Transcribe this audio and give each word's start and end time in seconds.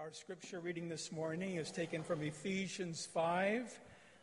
Our 0.00 0.12
scripture 0.12 0.60
reading 0.60 0.88
this 0.88 1.10
morning 1.10 1.56
is 1.56 1.72
taken 1.72 2.04
from 2.04 2.22
Ephesians 2.22 3.08
5, 3.12 3.80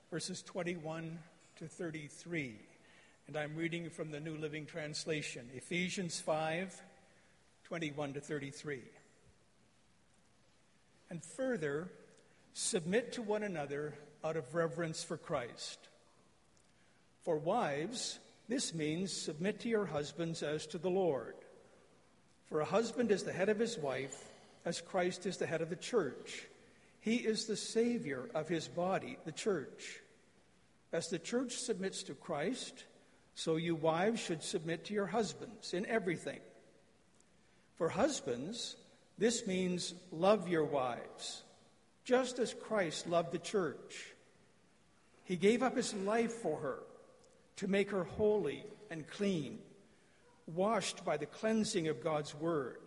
verses 0.10 0.42
21 0.42 1.20
to 1.58 1.68
33. 1.68 2.56
And 3.28 3.36
I'm 3.36 3.58
reading 3.58 3.90
from 3.90 4.10
the 4.10 4.22
New 4.22 4.38
Living 4.38 4.66
Translation. 4.66 5.50
Ephesians 5.54 6.22
5, 6.22 6.82
21 7.66 8.14
to 8.14 8.22
33. 8.22 8.84
And 11.10 11.22
further, 11.36 11.90
submit 12.54 13.12
to 13.14 13.22
one 13.22 13.44
another 13.44 13.96
out 14.24 14.38
of 14.38 14.56
reverence 14.56 15.04
for 15.04 15.18
Christ. 15.18 15.90
For 17.24 17.38
wives, 17.38 18.18
this 18.48 18.74
means 18.74 19.12
submit 19.12 19.60
to 19.60 19.68
your 19.68 19.86
husbands 19.86 20.42
as 20.42 20.68
to 20.68 20.78
the 20.78 20.90
Lord. 20.90 21.36
For 22.46 22.62
a 22.62 22.66
husband 22.66 23.12
is 23.12 23.24
the 23.24 23.34
head 23.34 23.50
of 23.50 23.60
his 23.60 23.78
wife, 23.78 24.32
as 24.66 24.82
Christ 24.82 25.26
is 25.26 25.38
the 25.38 25.46
head 25.46 25.62
of 25.62 25.70
the 25.70 25.76
church. 25.76 26.48
He 27.00 27.18
is 27.18 27.46
the 27.46 27.56
Savior 27.56 28.30
of 28.34 28.50
his 28.50 28.68
body, 28.68 29.18
the 29.26 29.32
church. 29.32 30.02
As 30.92 31.08
the 31.08 31.20
church 31.20 31.54
submits 31.54 32.04
to 32.04 32.16
Christ, 32.16 32.86
so 33.36 33.58
you 33.58 33.76
wives 33.76 34.20
should 34.20 34.42
submit 34.42 34.86
to 34.86 34.94
your 34.94 35.06
husbands 35.06 35.74
in 35.74 35.86
everything. 35.86 36.40
For 37.76 37.90
husbands, 37.90 38.76
this 39.18 39.46
means 39.46 39.94
love 40.12 40.48
your 40.48 40.64
wives, 40.64 41.44
just 42.04 42.40
as 42.40 42.54
Christ 42.54 43.08
loved 43.08 43.34
the 43.34 43.40
church. 43.40 44.14
He 45.26 45.36
gave 45.36 45.62
up 45.62 45.76
his 45.76 45.94
life 45.94 46.32
for 46.32 46.58
her 46.60 46.80
to 47.58 47.68
make 47.68 47.92
her 47.92 48.04
holy 48.04 48.64
and 48.90 49.08
clean, 49.08 49.60
washed 50.48 51.04
by 51.06 51.18
the 51.18 51.26
cleansing 51.26 51.88
of 51.88 52.04
God's 52.04 52.34
word. 52.34 52.85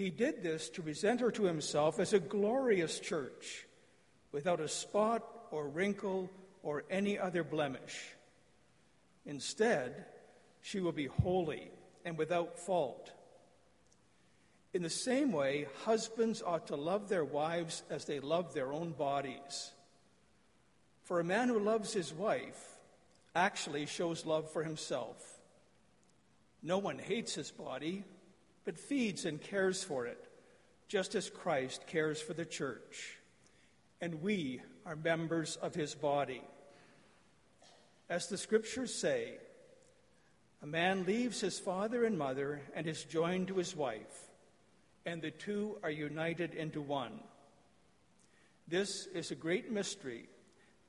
He 0.00 0.08
did 0.08 0.42
this 0.42 0.70
to 0.70 0.82
present 0.82 1.20
her 1.20 1.30
to 1.32 1.42
himself 1.42 2.00
as 2.00 2.14
a 2.14 2.18
glorious 2.18 3.00
church, 3.00 3.66
without 4.32 4.58
a 4.58 4.66
spot 4.66 5.22
or 5.50 5.68
wrinkle 5.68 6.30
or 6.62 6.84
any 6.88 7.18
other 7.18 7.44
blemish. 7.44 8.08
Instead, 9.26 10.06
she 10.62 10.80
will 10.80 10.92
be 10.92 11.04
holy 11.04 11.70
and 12.02 12.16
without 12.16 12.58
fault. 12.58 13.12
In 14.72 14.82
the 14.82 14.88
same 14.88 15.32
way, 15.32 15.66
husbands 15.84 16.42
ought 16.42 16.68
to 16.68 16.76
love 16.76 17.10
their 17.10 17.26
wives 17.26 17.82
as 17.90 18.06
they 18.06 18.20
love 18.20 18.54
their 18.54 18.72
own 18.72 18.92
bodies. 18.92 19.70
For 21.02 21.20
a 21.20 21.24
man 21.24 21.48
who 21.48 21.58
loves 21.58 21.92
his 21.92 22.10
wife 22.10 22.78
actually 23.34 23.84
shows 23.84 24.24
love 24.24 24.50
for 24.50 24.64
himself. 24.64 25.22
No 26.62 26.78
one 26.78 26.98
hates 26.98 27.34
his 27.34 27.50
body, 27.50 28.04
but 28.64 28.78
feeds 28.78 29.24
and 29.24 29.40
cares 29.40 29.82
for 29.82 30.06
it, 30.06 30.22
just 30.88 31.14
as 31.14 31.30
Christ 31.30 31.86
cares 31.86 32.20
for 32.20 32.34
the 32.34 32.44
church. 32.44 33.18
And 34.00 34.22
we 34.22 34.60
are 34.86 34.96
members 34.96 35.56
of 35.56 35.74
his 35.74 35.94
body. 35.94 36.42
As 38.08 38.28
the 38.28 38.38
scriptures 38.38 38.94
say, 38.94 39.34
a 40.62 40.66
man 40.66 41.04
leaves 41.04 41.40
his 41.40 41.58
father 41.58 42.04
and 42.04 42.18
mother 42.18 42.60
and 42.74 42.86
is 42.86 43.04
joined 43.04 43.48
to 43.48 43.54
his 43.54 43.74
wife, 43.74 44.28
and 45.06 45.22
the 45.22 45.30
two 45.30 45.78
are 45.82 45.90
united 45.90 46.54
into 46.54 46.82
one. 46.82 47.20
This 48.68 49.06
is 49.06 49.30
a 49.30 49.36
great 49.36 49.72
mystery, 49.72 50.28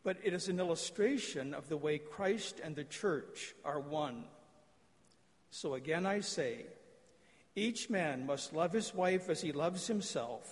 but 0.03 0.17
it 0.23 0.33
is 0.33 0.49
an 0.49 0.59
illustration 0.59 1.53
of 1.53 1.69
the 1.69 1.77
way 1.77 1.99
Christ 1.99 2.59
and 2.63 2.75
the 2.75 2.83
church 2.83 3.55
are 3.63 3.79
one. 3.79 4.25
So 5.51 5.75
again 5.75 6.05
I 6.05 6.19
say, 6.19 6.65
each 7.55 7.89
man 7.89 8.25
must 8.25 8.53
love 8.53 8.71
his 8.71 8.93
wife 8.93 9.29
as 9.29 9.41
he 9.41 9.51
loves 9.51 9.87
himself, 9.87 10.49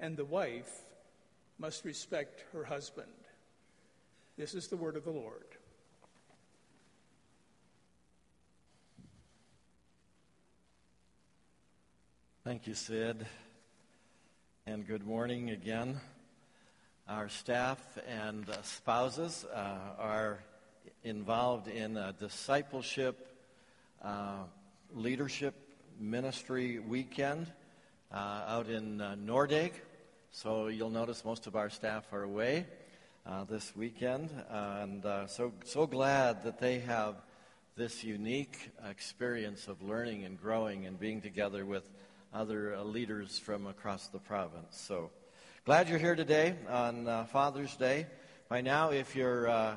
and 0.00 0.16
the 0.16 0.24
wife 0.24 0.70
must 1.58 1.84
respect 1.84 2.44
her 2.52 2.64
husband. 2.64 3.08
This 4.36 4.54
is 4.54 4.68
the 4.68 4.76
word 4.76 4.96
of 4.96 5.04
the 5.04 5.10
Lord. 5.10 5.44
Thank 12.44 12.66
you, 12.66 12.74
Sid. 12.74 13.26
And 14.66 14.86
good 14.86 15.06
morning 15.06 15.50
again. 15.50 16.00
Our 17.08 17.28
staff 17.28 17.80
and 18.08 18.48
uh, 18.48 18.62
spouses 18.62 19.44
uh, 19.52 19.78
are 19.98 20.38
involved 21.02 21.68
in 21.68 21.96
a 21.96 22.12
discipleship 22.12 23.28
uh, 24.02 24.44
leadership 24.92 25.54
ministry 25.98 26.78
weekend 26.78 27.46
uh, 28.12 28.42
out 28.46 28.68
in 28.68 29.00
uh, 29.00 29.16
Nordegg. 29.18 29.72
So 30.30 30.68
you'll 30.68 30.90
notice 30.90 31.24
most 31.24 31.46
of 31.46 31.56
our 31.56 31.70
staff 31.70 32.12
are 32.12 32.22
away 32.22 32.66
uh, 33.24 33.44
this 33.44 33.74
weekend. 33.74 34.30
and 34.50 35.04
so, 35.28 35.52
so 35.64 35.86
glad 35.86 36.44
that 36.44 36.58
they 36.58 36.80
have 36.80 37.16
this 37.76 38.04
unique 38.04 38.70
experience 38.88 39.68
of 39.68 39.82
learning 39.82 40.24
and 40.24 40.40
growing 40.40 40.86
and 40.86 40.98
being 40.98 41.20
together 41.20 41.64
with 41.64 41.88
other 42.32 42.74
uh, 42.74 42.82
leaders 42.82 43.38
from 43.38 43.66
across 43.66 44.08
the 44.08 44.18
province. 44.18 44.78
So 44.78 45.10
glad 45.64 45.88
you're 45.88 45.98
here 45.98 46.16
today 46.16 46.54
on 46.68 47.08
uh, 47.08 47.24
Father's 47.24 47.74
Day. 47.76 48.06
By 48.48 48.60
now, 48.60 48.90
if 48.90 49.16
you're 49.16 49.48
uh, 49.48 49.76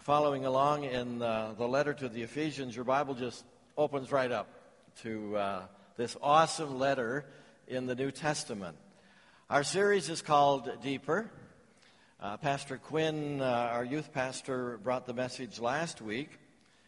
following 0.00 0.46
along 0.46 0.84
in 0.84 1.18
the 1.18 1.54
letter 1.58 1.92
to 1.94 2.08
the 2.08 2.22
Ephesians, 2.22 2.74
your 2.74 2.84
Bible 2.84 3.14
just 3.14 3.44
opens 3.76 4.10
right 4.10 4.32
up 4.32 4.61
to 5.00 5.36
uh, 5.36 5.62
this 5.96 6.16
awesome 6.22 6.78
letter 6.78 7.24
in 7.66 7.86
the 7.86 7.94
New 7.94 8.10
Testament. 8.10 8.76
Our 9.48 9.64
series 9.64 10.08
is 10.08 10.22
called 10.22 10.70
Deeper. 10.82 11.30
Uh, 12.20 12.36
pastor 12.36 12.78
Quinn, 12.78 13.40
uh, 13.40 13.44
our 13.44 13.84
youth 13.84 14.12
pastor, 14.12 14.78
brought 14.82 15.06
the 15.06 15.14
message 15.14 15.58
last 15.58 16.00
week. 16.00 16.30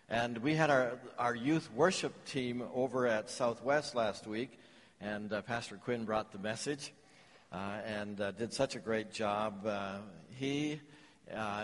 And 0.09 0.39
we 0.39 0.55
had 0.55 0.71
our, 0.71 0.99
our 1.19 1.35
youth 1.35 1.71
worship 1.73 2.25
team 2.27 2.63
over 2.75 3.07
at 3.07 3.31
Southwest 3.31 3.95
last 3.95 4.27
week 4.27 4.59
and 5.01 5.33
uh, 5.33 5.43
Pastor 5.43 5.77
Quinn 5.77 6.05
brought 6.05 6.33
the 6.33 6.39
message 6.39 6.93
uh, 7.53 7.79
and 7.87 8.21
uh, 8.21 8.31
did 8.33 8.53
such 8.53 8.77
a 8.77 8.79
great 8.79 9.13
job. 9.13 9.67
He 10.37 10.81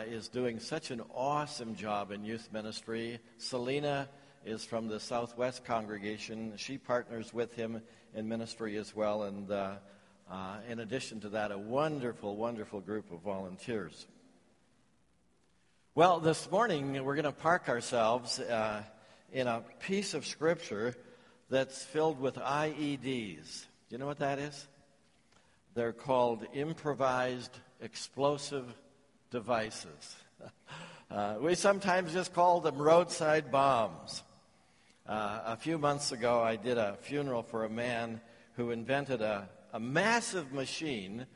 is 0.09 0.29
doing 0.29 0.59
such 0.59 0.91
an 0.91 1.03
awesome 1.15 1.77
job 1.77 2.11
in 2.11 2.25
youth 2.25 2.49
ministry. 2.53 3.21
Selena 3.39 4.09
is 4.45 4.65
from 4.65 4.89
the 4.89 4.99
Southwest 4.99 5.65
congregation. 5.65 6.53
She 6.57 6.79
partners 6.79 7.33
with 7.33 7.55
him 7.55 7.83
in 8.15 8.29
ministry 8.29 8.77
as 8.77 8.95
well. 8.95 9.25
And 9.25 9.51
uh, 9.51 9.77
in 10.69 10.81
addition 10.81 11.21
to 11.21 11.29
that, 11.31 11.53
a 11.53 11.59
wonderful, 11.59 12.37
wonderful 12.37 12.81
group 12.81 13.13
of 13.13 13.21
volunteers. 13.21 14.07
Well, 15.95 16.21
this 16.21 16.51
morning 16.51 17.05
we're 17.05 17.17
going 17.17 17.25
to 17.25 17.33
park 17.33 17.69
ourselves 17.69 18.41
in 19.33 19.47
a 19.47 19.63
piece 19.81 20.15
of 20.15 20.27
scripture 20.27 20.95
that's 21.51 21.83
filled 21.83 22.21
with 22.21 22.37
IEDs. 22.37 23.67
Do 23.89 23.95
you 23.95 23.99
know 23.99 24.07
what 24.07 24.21
that 24.21 24.39
is? 24.39 24.67
They're 25.75 25.93
called 25.93 26.47
improvised 26.55 27.57
explosive 27.81 28.65
devices. 29.31 30.17
uh, 31.11 31.37
we 31.41 31.55
sometimes 31.55 32.13
just 32.13 32.33
call 32.33 32.61
them 32.61 32.79
roadside 32.79 33.51
bombs. 33.51 34.23
Uh, 35.11 35.43
a 35.47 35.57
few 35.57 35.77
months 35.77 36.13
ago, 36.13 36.41
I 36.41 36.55
did 36.55 36.79
a 36.79 36.97
funeral 37.01 37.43
for 37.43 37.65
a 37.65 37.69
man 37.69 38.21
who 38.53 38.71
invented 38.71 39.21
a, 39.21 39.49
a 39.73 39.81
massive 39.81 40.53
machine 40.53 41.27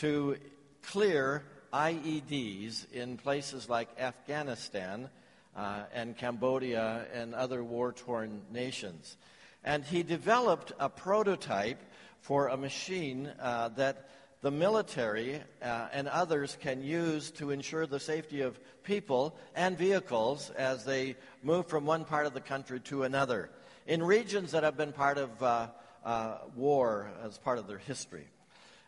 to 0.00 0.36
clear 0.82 1.42
IEDs 1.72 2.92
in 2.92 3.16
places 3.16 3.70
like 3.70 3.88
Afghanistan 3.98 5.08
uh, 5.56 5.84
and 5.94 6.14
Cambodia 6.14 7.06
and 7.14 7.34
other 7.34 7.64
war 7.64 7.92
torn 7.92 8.42
nations. 8.52 9.16
And 9.64 9.82
he 9.82 10.02
developed 10.02 10.72
a 10.78 10.90
prototype 10.90 11.80
for 12.20 12.48
a 12.48 12.58
machine 12.58 13.32
uh, 13.40 13.70
that 13.76 14.10
the 14.42 14.50
military 14.50 15.40
uh, 15.62 15.86
and 15.92 16.08
others 16.08 16.58
can 16.60 16.82
use 16.82 17.30
to 17.30 17.50
ensure 17.50 17.86
the 17.86 18.00
safety 18.00 18.40
of 18.40 18.58
people 18.82 19.36
and 19.54 19.78
vehicles 19.78 20.50
as 20.50 20.84
they 20.84 21.16
move 21.42 21.66
from 21.66 21.86
one 21.86 22.04
part 22.04 22.26
of 22.26 22.34
the 22.34 22.40
country 22.40 22.80
to 22.80 23.04
another 23.04 23.50
in 23.86 24.02
regions 24.02 24.50
that 24.50 24.64
have 24.64 24.76
been 24.76 24.92
part 24.92 25.16
of 25.18 25.42
uh, 25.42 25.68
uh 26.04 26.38
war 26.56 27.10
as 27.24 27.38
part 27.38 27.58
of 27.58 27.68
their 27.68 27.78
history. 27.78 28.26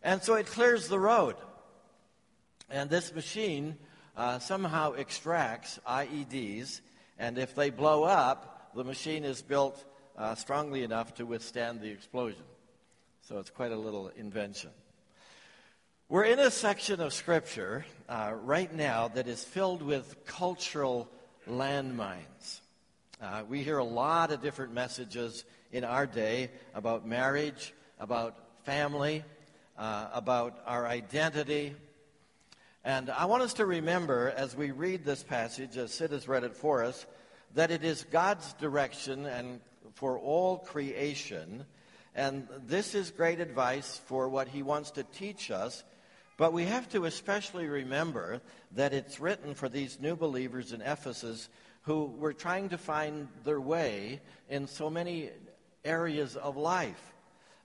And 0.03 0.23
so 0.23 0.35
it 0.35 0.47
clears 0.47 0.89
the 0.89 0.99
road. 0.99 1.37
And 2.69 2.91
this 2.91 3.15
machine 3.15 3.77
uh, 4.17 4.41
somehow 4.41 4.93
extracts 4.93 5.79
IEDs, 5.89 6.81
and 7.19 7.39
if 7.39 7.55
they 7.55 7.71
blow 7.71 8.05
up, 8.05 8.73
the 8.75 8.85
machine 8.85 9.25
is 9.25 9.43
built 9.43 9.85
uh, 10.17 10.35
strongly 10.35 10.83
enough 10.83 11.15
to 11.15 11.27
withstand 11.27 11.81
the 11.81 11.91
explosion. 11.91 12.45
So 13.23 13.39
it's 13.39 13.51
quite 13.51 13.73
a 13.73 13.77
little 13.77 14.11
invention. 14.17 14.71
We're 16.11 16.25
in 16.25 16.39
a 16.39 16.51
section 16.51 17.01
of 17.01 17.15
Scripture 17.15 17.87
uh, 18.11 18.35
right 18.43 18.73
now 18.73 19.09
that 19.09 19.27
is 19.27 19.43
filled 19.43 19.81
with 19.81 20.27
cultural 20.27 21.09
landmines. 21.49 22.61
Uh, 23.23 23.45
we 23.49 23.63
hear 23.63 23.79
a 23.79 23.85
lot 23.85 24.31
of 24.31 24.43
different 24.43 24.75
messages 24.75 25.47
in 25.73 25.83
our 25.83 26.05
day 26.05 26.51
about 26.75 27.07
marriage, 27.09 27.73
about 27.99 28.37
family, 28.65 29.25
uh, 29.79 30.09
about 30.13 30.59
our 30.67 30.87
identity. 30.87 31.75
And 32.85 33.09
I 33.09 33.25
want 33.25 33.43
us 33.43 33.55
to 33.55 33.65
remember 33.65 34.31
as 34.37 34.55
we 34.55 34.73
read 34.73 35.07
this 35.07 35.23
passage, 35.23 35.79
as 35.79 35.91
Sid 35.95 36.11
has 36.11 36.29
read 36.29 36.45
it 36.45 36.55
for 36.55 36.85
us, 36.85 37.07
that 37.55 37.71
it 37.71 37.83
is 37.83 38.05
God's 38.11 38.53
direction 38.55 39.25
and 39.25 39.59
for 39.95 40.19
all 40.19 40.59
creation. 40.59 41.65
And 42.15 42.47
this 42.67 42.95
is 42.95 43.11
great 43.11 43.41
advice 43.41 44.03
for 44.05 44.29
what 44.29 44.49
he 44.49 44.63
wants 44.63 44.91
to 44.93 45.03
teach 45.03 45.51
us. 45.51 45.83
But 46.37 46.53
we 46.53 46.65
have 46.65 46.89
to 46.91 47.05
especially 47.05 47.67
remember 47.67 48.41
that 48.73 48.93
it's 48.93 49.21
written 49.21 49.55
for 49.55 49.69
these 49.69 50.01
new 50.01 50.17
believers 50.17 50.73
in 50.73 50.83
Ephesus 50.83 51.49
who 51.83 52.07
were 52.07 52.33
trying 52.33 52.71
to 52.71 52.79
find 52.79 53.29
their 53.45 53.61
way 53.61 54.21
in 54.49 54.67
so 54.67 54.91
many 54.91 55.31
areas 55.85 56.37
of 56.37 56.57
life. 56.57 57.15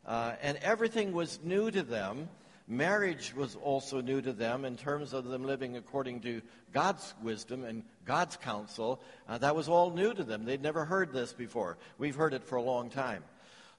Uh, 0.06 0.33
and 0.42 0.57
everything 0.57 1.13
was 1.13 1.39
new 1.44 1.71
to 1.71 1.81
them. 1.81 2.30
Marriage 2.68 3.33
was 3.36 3.56
also 3.56 4.01
new 4.01 4.21
to 4.21 4.33
them 4.33 4.66
in 4.66 4.77
terms 4.77 5.13
of 5.13 5.25
them 5.25 5.44
living 5.44 5.75
according 5.75 6.19
to 6.21 6.42
God's 6.71 7.16
wisdom 7.24 7.63
and 7.63 7.83
God's 8.06 8.38
counsel. 8.38 9.01
Uh, 9.27 9.39
that 9.39 9.56
was 9.56 9.68
all 9.68 9.89
new 9.89 10.13
to 10.13 10.24
them. 10.24 10.45
They'd 10.45 10.62
never 10.62 10.86
heard 10.86 11.12
this 11.12 11.33
before. 11.33 11.77
We've 11.98 12.16
heard 12.16 12.36
it 12.36 12.44
for 12.44 12.57
a 12.57 12.62
long 12.62 12.92
time. 12.92 13.24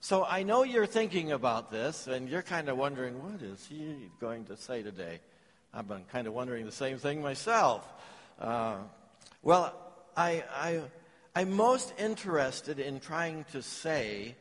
So 0.03 0.25
I 0.25 0.45
know 0.45 0.63
you're 0.63 0.87
thinking 0.87 1.31
about 1.33 1.71
this 1.71 2.07
and 2.07 2.27
you're 2.27 2.41
kind 2.41 2.71
of 2.71 2.79
wondering, 2.79 3.23
what 3.23 3.43
is 3.43 3.67
he 3.69 4.09
going 4.19 4.47
to 4.47 4.57
say 4.57 4.83
today? 4.83 5.21
I've 5.75 5.87
been 5.89 6.05
kind 6.11 6.27
of 6.27 6.33
wondering 6.33 6.65
the 6.65 6.73
same 6.73 6.97
thing 6.97 7.21
myself. 7.21 7.87
Uh, 8.41 8.77
well, 9.43 9.75
I, 10.17 10.43
I, 10.57 10.81
I'm 11.37 11.53
most 11.53 11.93
interested 11.99 12.79
in 12.79 12.99
trying 12.99 13.45
to 13.53 13.61
say 13.61 14.37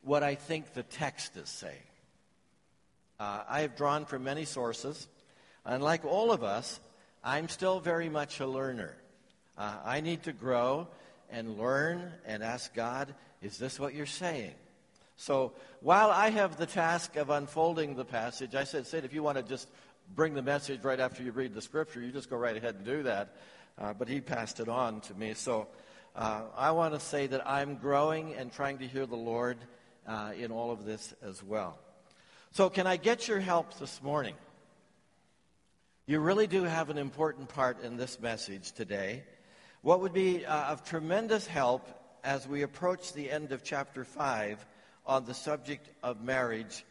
what 0.00 0.22
I 0.22 0.36
think 0.36 0.72
the 0.72 0.84
text 0.84 1.36
is 1.36 1.50
saying. 1.50 1.74
Uh, 3.20 3.42
I 3.46 3.60
have 3.60 3.76
drawn 3.76 4.06
from 4.06 4.24
many 4.24 4.46
sources, 4.46 5.06
and 5.66 5.82
like 5.82 6.06
all 6.06 6.32
of 6.32 6.42
us, 6.42 6.80
I'm 7.22 7.50
still 7.50 7.78
very 7.78 8.08
much 8.08 8.40
a 8.40 8.46
learner. 8.46 8.96
Uh, 9.58 9.74
I 9.84 10.00
need 10.00 10.22
to 10.22 10.32
grow 10.32 10.88
and 11.30 11.58
learn 11.58 12.10
and 12.24 12.42
ask 12.42 12.72
God, 12.74 13.14
is 13.42 13.58
this 13.58 13.78
what 13.78 13.92
you're 13.92 14.06
saying? 14.06 14.54
So 15.18 15.52
while 15.80 16.10
I 16.10 16.30
have 16.30 16.56
the 16.56 16.66
task 16.66 17.16
of 17.16 17.28
unfolding 17.28 17.96
the 17.96 18.04
passage, 18.04 18.54
I 18.54 18.62
said, 18.62 18.86
Sid, 18.86 19.04
if 19.04 19.12
you 19.12 19.24
want 19.24 19.36
to 19.36 19.42
just 19.42 19.68
bring 20.14 20.32
the 20.32 20.42
message 20.42 20.84
right 20.84 21.00
after 21.00 21.24
you 21.24 21.32
read 21.32 21.54
the 21.54 21.60
scripture, 21.60 22.00
you 22.00 22.12
just 22.12 22.30
go 22.30 22.36
right 22.36 22.56
ahead 22.56 22.76
and 22.76 22.84
do 22.84 23.02
that. 23.02 23.34
Uh, 23.76 23.92
but 23.92 24.08
he 24.08 24.20
passed 24.20 24.60
it 24.60 24.68
on 24.68 25.00
to 25.02 25.14
me. 25.14 25.34
So 25.34 25.66
uh, 26.14 26.42
I 26.56 26.70
want 26.70 26.94
to 26.94 27.00
say 27.00 27.26
that 27.26 27.48
I'm 27.48 27.74
growing 27.74 28.34
and 28.34 28.52
trying 28.52 28.78
to 28.78 28.86
hear 28.86 29.06
the 29.06 29.16
Lord 29.16 29.58
uh, 30.06 30.34
in 30.38 30.52
all 30.52 30.70
of 30.70 30.84
this 30.84 31.12
as 31.20 31.42
well. 31.42 31.80
So, 32.52 32.70
can 32.70 32.86
I 32.86 32.96
get 32.96 33.28
your 33.28 33.40
help 33.40 33.78
this 33.78 34.02
morning? 34.02 34.34
You 36.06 36.20
really 36.20 36.46
do 36.46 36.62
have 36.62 36.90
an 36.90 36.96
important 36.96 37.48
part 37.48 37.82
in 37.82 37.98
this 37.98 38.18
message 38.18 38.72
today. 38.72 39.24
What 39.82 40.00
would 40.00 40.14
be 40.14 40.46
uh, 40.46 40.72
of 40.72 40.84
tremendous 40.84 41.46
help 41.46 41.86
as 42.24 42.48
we 42.48 42.62
approach 42.62 43.12
the 43.12 43.30
end 43.30 43.52
of 43.52 43.62
chapter 43.62 44.04
5 44.04 44.64
on 45.08 45.24
the 45.24 45.34
subject 45.34 45.88
of 46.02 46.22
marriage 46.22 46.84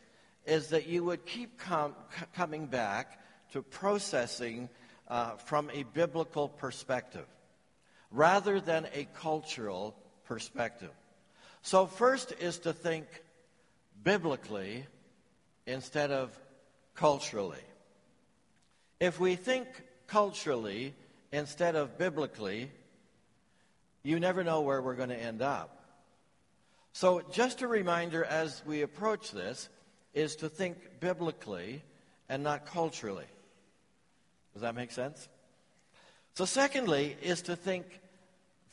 is 0.46 0.70
that 0.70 0.88
you 0.88 1.04
would 1.04 1.26
keep 1.26 1.60
com- 1.60 1.96
coming 2.36 2.66
back 2.66 3.22
to 3.52 3.62
processing 3.62 4.68
uh, 5.08 5.32
from 5.36 5.70
a 5.72 5.84
biblical 5.94 6.50
perspective 6.50 7.26
rather 8.12 8.60
than 8.60 8.88
a 8.94 9.08
cultural 9.20 9.96
perspective. 10.26 10.92
So, 11.62 11.86
first 11.86 12.34
is 12.40 12.60
to 12.60 12.74
think 12.74 13.06
biblically 14.04 14.86
instead 15.66 16.12
of 16.12 16.38
culturally. 16.96 17.58
If 19.00 19.20
we 19.20 19.36
think 19.36 19.68
culturally 20.08 20.94
instead 21.32 21.76
of 21.76 21.98
biblically, 21.98 22.72
you 24.04 24.20
never 24.20 24.44
know 24.44 24.62
where 24.62 24.82
we're 24.82 24.96
going 24.96 25.10
to 25.10 25.22
end 25.22 25.42
up. 25.42 25.77
So, 27.00 27.22
just 27.30 27.62
a 27.62 27.68
reminder 27.68 28.24
as 28.24 28.64
we 28.66 28.82
approach 28.82 29.30
this 29.30 29.70
is 30.16 30.36
to 30.38 30.50
think 30.50 31.00
biblically 31.00 31.84
and 32.28 32.42
not 32.42 32.66
culturally. 32.66 33.28
Does 34.54 34.64
that 34.64 34.74
make 34.74 34.90
sense? 34.90 35.30
So, 36.34 36.46
secondly, 36.46 37.16
is 37.22 37.44
to 37.44 37.56
think 37.56 37.86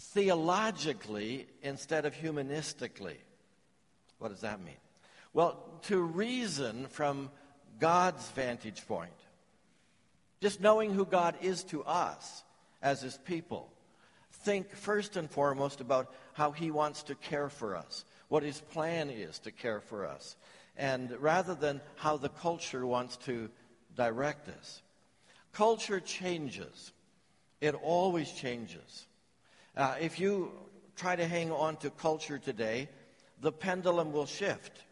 theologically 0.01 1.49
instead 1.63 2.07
of 2.07 2.15
humanistically. 2.15 3.19
What 4.21 4.31
does 4.31 4.41
that 4.41 4.59
mean? 4.59 4.81
Well, 5.35 5.63
to 5.83 6.01
reason 6.01 6.87
from 6.87 7.31
God's 7.79 8.27
vantage 8.31 8.89
point, 8.89 9.21
just 10.41 10.63
knowing 10.63 10.95
who 10.95 11.05
God 11.05 11.37
is 11.43 11.63
to 11.65 11.85
us 11.85 12.43
as 12.81 13.03
His 13.03 13.19
people, 13.19 13.71
think 14.31 14.75
first 14.75 15.19
and 15.19 15.31
foremost 15.31 15.83
about 15.83 16.11
how 16.33 16.53
He 16.53 16.71
wants 16.71 17.03
to 17.03 17.15
care 17.17 17.51
for 17.51 17.77
us, 17.77 18.07
what 18.35 18.43
His 18.43 18.61
plan 18.61 19.11
is 19.11 19.39
to 19.39 19.53
care 19.53 19.79
for 19.79 20.05
us, 20.05 20.35
and 20.77 21.09
rather 21.21 21.55
than 21.55 21.81
how 21.95 22.17
the 22.17 22.29
culture 22.29 22.85
wants 22.85 23.17
to 23.17 23.49
direct 23.95 24.49
us. 24.49 24.83
Culture 25.53 26.01
changes, 26.01 26.91
it 27.61 27.77
always 27.77 28.29
changes. 28.33 29.07
Uh, 29.77 29.95
if 30.01 30.19
you 30.19 30.51
try 30.97 31.15
to 31.15 31.25
hang 31.29 31.53
on 31.53 31.77
to 31.77 31.91
culture 31.91 32.37
today, 32.37 32.89
the 33.41 33.53
pendulum 33.53 34.11
will 34.11 34.27
shift. 34.27 34.83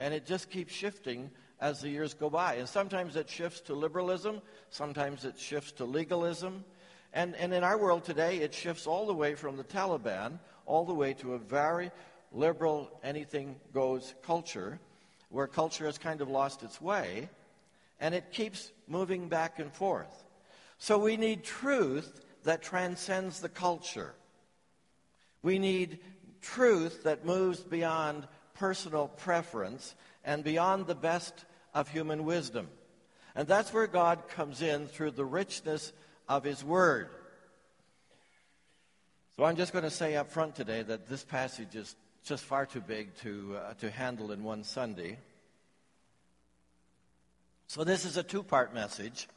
And 0.00 0.12
it 0.12 0.26
just 0.26 0.50
keeps 0.50 0.74
shifting 0.74 1.30
as 1.60 1.80
the 1.80 1.90
years 1.90 2.12
go 2.12 2.28
by. 2.28 2.54
And 2.54 2.68
sometimes 2.68 3.14
it 3.14 3.30
shifts 3.30 3.60
to 3.60 3.74
liberalism, 3.74 4.42
sometimes 4.70 5.24
it 5.24 5.38
shifts 5.38 5.70
to 5.78 5.84
legalism. 5.84 6.64
And, 7.12 7.36
and 7.36 7.54
in 7.54 7.62
our 7.62 7.78
world 7.78 8.02
today, 8.02 8.38
it 8.38 8.52
shifts 8.52 8.84
all 8.84 9.06
the 9.06 9.14
way 9.14 9.36
from 9.36 9.56
the 9.56 9.62
Taliban 9.62 10.40
all 10.66 10.84
the 10.84 10.94
way 10.94 11.14
to 11.14 11.34
a 11.34 11.38
very 11.38 11.90
liberal, 12.32 12.90
anything 13.02 13.56
goes 13.72 14.14
culture, 14.22 14.78
where 15.30 15.46
culture 15.46 15.86
has 15.86 15.98
kind 15.98 16.20
of 16.20 16.28
lost 16.28 16.62
its 16.62 16.80
way, 16.80 17.28
and 18.00 18.14
it 18.14 18.32
keeps 18.32 18.70
moving 18.86 19.28
back 19.28 19.58
and 19.58 19.72
forth. 19.72 20.24
So 20.78 20.98
we 20.98 21.16
need 21.16 21.44
truth 21.44 22.20
that 22.44 22.62
transcends 22.62 23.40
the 23.40 23.48
culture. 23.48 24.14
We 25.42 25.58
need 25.58 25.98
truth 26.40 27.04
that 27.04 27.24
moves 27.24 27.60
beyond 27.60 28.26
personal 28.54 29.08
preference 29.08 29.94
and 30.24 30.44
beyond 30.44 30.86
the 30.86 30.94
best 30.94 31.44
of 31.74 31.88
human 31.88 32.24
wisdom. 32.24 32.68
And 33.34 33.46
that's 33.46 33.72
where 33.72 33.86
God 33.86 34.28
comes 34.28 34.62
in 34.62 34.86
through 34.86 35.12
the 35.12 35.24
richness 35.24 35.92
of 36.28 36.44
His 36.44 36.64
Word. 36.64 37.08
So 39.36 39.44
I'm 39.44 39.56
just 39.56 39.72
going 39.72 39.84
to 39.84 39.90
say 39.90 40.16
up 40.16 40.30
front 40.30 40.54
today 40.54 40.82
that 40.82 41.08
this 41.08 41.22
passage 41.22 41.76
is 41.76 41.94
just 42.26 42.44
far 42.44 42.66
too 42.66 42.80
big 42.80 43.14
to, 43.18 43.56
uh, 43.56 43.74
to 43.74 43.88
handle 43.88 44.32
in 44.32 44.42
one 44.42 44.64
Sunday. 44.64 45.16
So 47.68 47.84
this 47.84 48.04
is 48.04 48.16
a 48.16 48.22
two 48.24 48.42
part 48.42 48.74
message 48.74 49.28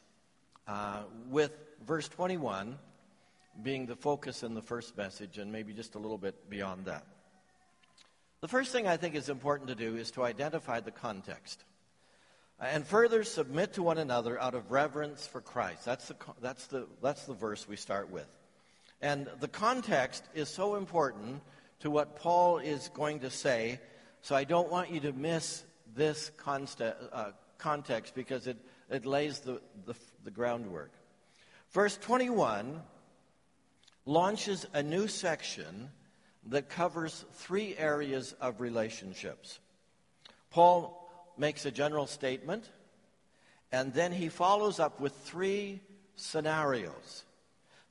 uh, 0.68 1.04
with 1.30 1.52
verse 1.86 2.08
21 2.10 2.80
being 3.62 3.86
the 3.86 3.96
focus 3.96 4.42
in 4.42 4.56
the 4.56 4.62
first 4.62 4.98
message 4.98 5.38
and 5.38 5.52
maybe 5.52 5.72
just 5.72 5.94
a 5.94 6.00
little 6.00 6.18
bit 6.18 6.50
beyond 6.50 6.86
that. 6.86 7.06
The 8.42 8.48
first 8.48 8.72
thing 8.72 8.88
I 8.88 8.98
think 8.98 9.14
is 9.14 9.30
important 9.30 9.70
to 9.70 9.76
do 9.76 9.96
is 9.96 10.10
to 10.12 10.24
identify 10.24 10.80
the 10.80 10.92
context 10.92 11.64
and 12.60 12.88
further 12.88 13.24
submit 13.24 13.74
to 13.74 13.84
one 13.84 14.00
another 14.00 14.42
out 14.42 14.56
of 14.56 14.72
reverence 14.72 15.28
for 15.28 15.42
Christ. 15.42 15.86
That's 15.86 16.08
the, 16.08 16.16
that's 16.42 16.66
the, 16.68 16.88
that's 17.04 17.26
the 17.26 17.36
verse 17.36 17.68
we 17.68 17.76
start 17.76 18.10
with. 18.10 18.28
And 19.00 19.28
the 19.40 19.48
context 19.48 20.24
is 20.34 20.50
so 20.50 20.76
important 20.76 21.42
to 21.80 21.90
what 21.90 22.16
Paul 22.16 22.60
is 22.60 22.90
going 22.94 23.20
to 23.22 23.30
say, 23.30 23.80
so 24.22 24.36
I 24.36 24.44
don't 24.44 24.70
want 24.70 24.92
you 24.92 25.00
to 25.02 25.14
miss 25.14 25.64
this 25.96 26.32
conste- 26.38 26.96
uh, 27.12 27.32
context 27.58 28.16
because 28.16 28.48
it, 28.48 28.58
it 28.90 29.06
lays 29.06 29.40
the, 29.40 29.62
the, 29.86 29.96
the 30.24 30.32
groundwork. 30.32 30.92
Verse 31.72 31.98
21 31.98 32.82
launches 34.06 34.66
a 34.74 34.84
new 34.84 35.08
section 35.08 35.90
that 36.48 36.70
covers 36.70 37.26
three 37.34 37.76
areas 37.78 38.34
of 38.42 38.60
relationships. 38.60 39.60
Paul 40.50 41.10
makes 41.38 41.66
a 41.66 41.72
general 41.72 42.08
statement, 42.08 42.68
and 43.72 43.94
then 43.94 44.12
he 44.12 44.30
follows 44.30 44.80
up 44.80 45.00
with 45.00 45.14
three 45.14 45.82
scenarios. 46.16 47.24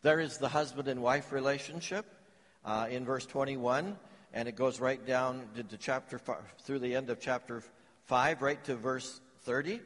There 0.02 0.20
is 0.20 0.38
the 0.38 0.48
husband 0.48 0.88
and 0.88 1.02
wife 1.02 1.32
relationship 1.32 2.06
uh, 2.68 2.86
in 2.90 3.02
verse 3.02 3.24
21, 3.24 3.96
and 4.34 4.46
it 4.46 4.54
goes 4.54 4.78
right 4.78 5.04
down 5.06 5.48
to 5.70 5.76
chapter 5.78 6.18
five, 6.18 6.42
through 6.64 6.78
the 6.80 6.94
end 6.94 7.08
of 7.08 7.18
chapter 7.18 7.62
5, 8.04 8.42
right 8.42 8.62
to 8.64 8.76
verse 8.76 9.22
30 9.44 9.80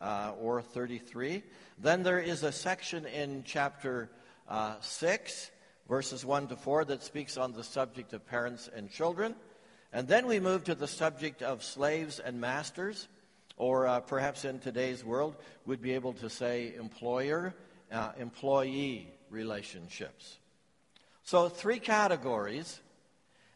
uh, 0.00 0.32
or 0.40 0.62
33. 0.62 1.42
Then 1.78 2.02
there 2.02 2.18
is 2.18 2.42
a 2.42 2.50
section 2.50 3.04
in 3.04 3.42
chapter 3.44 4.08
uh, 4.48 4.76
6 4.80 5.50
verses 5.86 6.24
1 6.24 6.48
to 6.48 6.56
4 6.56 6.86
that 6.86 7.02
speaks 7.02 7.36
on 7.36 7.52
the 7.52 7.62
subject 7.62 8.14
of 8.14 8.26
parents 8.26 8.70
and 8.74 8.90
children. 8.90 9.34
And 9.92 10.08
then 10.08 10.26
we 10.26 10.40
move 10.40 10.64
to 10.64 10.74
the 10.74 10.88
subject 10.88 11.42
of 11.42 11.62
slaves 11.62 12.18
and 12.18 12.40
masters. 12.40 13.08
Or 13.58 13.86
uh, 13.86 14.00
perhaps 14.00 14.46
in 14.46 14.58
today's 14.58 15.04
world, 15.04 15.36
we'd 15.66 15.82
be 15.82 15.92
able 15.92 16.14
to 16.14 16.30
say 16.30 16.74
employer 16.78 17.52
uh, 17.92 18.12
employee 18.18 19.12
relationships. 19.28 20.38
So, 21.32 21.48
three 21.48 21.78
categories. 21.78 22.78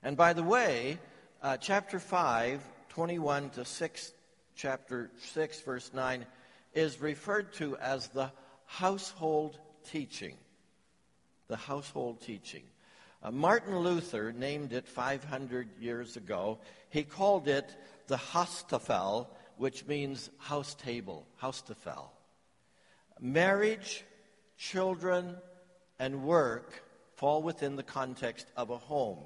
And 0.03 0.17
by 0.17 0.33
the 0.33 0.43
way, 0.43 0.99
uh, 1.43 1.59
chapter 1.59 1.99
5, 1.99 2.63
21 2.89 3.51
to 3.51 3.67
6, 3.67 4.13
chapter 4.55 5.11
6, 5.19 5.61
verse 5.61 5.91
9, 5.93 6.25
is 6.73 7.03
referred 7.03 7.53
to 7.57 7.77
as 7.77 8.09
the 8.09 8.33
household 8.65 9.59
teaching. 9.91 10.37
The 11.49 11.57
household 11.57 12.23
teaching. 12.23 12.63
Uh, 13.23 13.31
Martin 13.31 13.79
Luther 13.79 14.33
named 14.33 14.73
it 14.73 14.89
500 14.89 15.69
years 15.79 16.17
ago. 16.17 16.61
He 16.89 17.03
called 17.03 17.47
it 17.47 17.77
the 18.07 18.17
Haustafel, 18.17 19.27
which 19.59 19.85
means 19.85 20.31
house 20.39 20.75
table, 20.77 21.27
Haustafel. 21.43 22.09
Marriage, 23.21 24.03
children, 24.57 25.37
and 25.99 26.23
work 26.25 26.83
fall 27.17 27.43
within 27.43 27.77
the 27.77 27.83
context 27.83 28.47
of 28.57 28.71
a 28.71 28.79
home. 28.79 29.19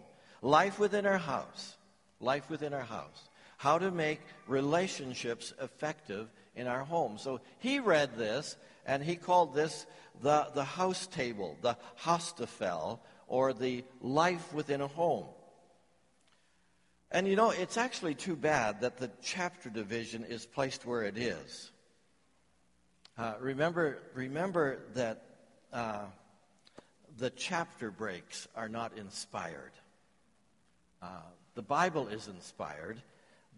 Life 0.43 0.79
within 0.79 1.07
our 1.07 1.19
house. 1.19 1.77
Life 2.21 2.49
within 2.49 2.73
our 2.73 2.81
house. 2.81 3.29
How 3.59 3.79
to 3.79 3.91
make 3.91 4.21
relationships 4.47 5.53
effective 5.61 6.31
in 6.57 6.67
our 6.67 6.85
home. 6.85 7.19
So 7.19 7.41
he 7.59 7.79
read 7.79 8.17
this 8.17 8.57
and 8.87 9.03
he 9.03 9.17
called 9.17 9.55
this 9.55 9.87
the, 10.23 10.49
the 10.55 10.65
house 10.65 11.07
table, 11.07 11.57
the 11.61 11.77
Haustafel, 12.03 13.01
or 13.27 13.53
the 13.53 13.85
life 14.01 14.53
within 14.53 14.81
a 14.81 14.87
home. 14.89 15.27
And 17.11 17.27
you 17.27 17.37
know, 17.37 17.51
it's 17.51 17.77
actually 17.77 18.15
too 18.15 18.37
bad 18.37 18.83
that 18.83 18.99
the 18.99 19.11
chapter 19.23 19.69
division 19.69 20.25
is 20.25 20.47
placed 20.47 20.87
where 20.87 21.03
it 21.03 21.19
is. 21.19 21.71
Uh, 23.19 23.35
remember, 23.41 23.99
remember 24.15 24.79
that 24.95 25.23
uh, 25.73 26.05
the 27.19 27.31
chapter 27.31 27.91
breaks 27.91 28.49
are 28.55 28.69
not 28.69 28.97
inspired. 28.97 29.73
Uh, 31.03 31.07
the 31.55 31.63
Bible 31.63 32.09
is 32.09 32.29
inspired, 32.29 33.01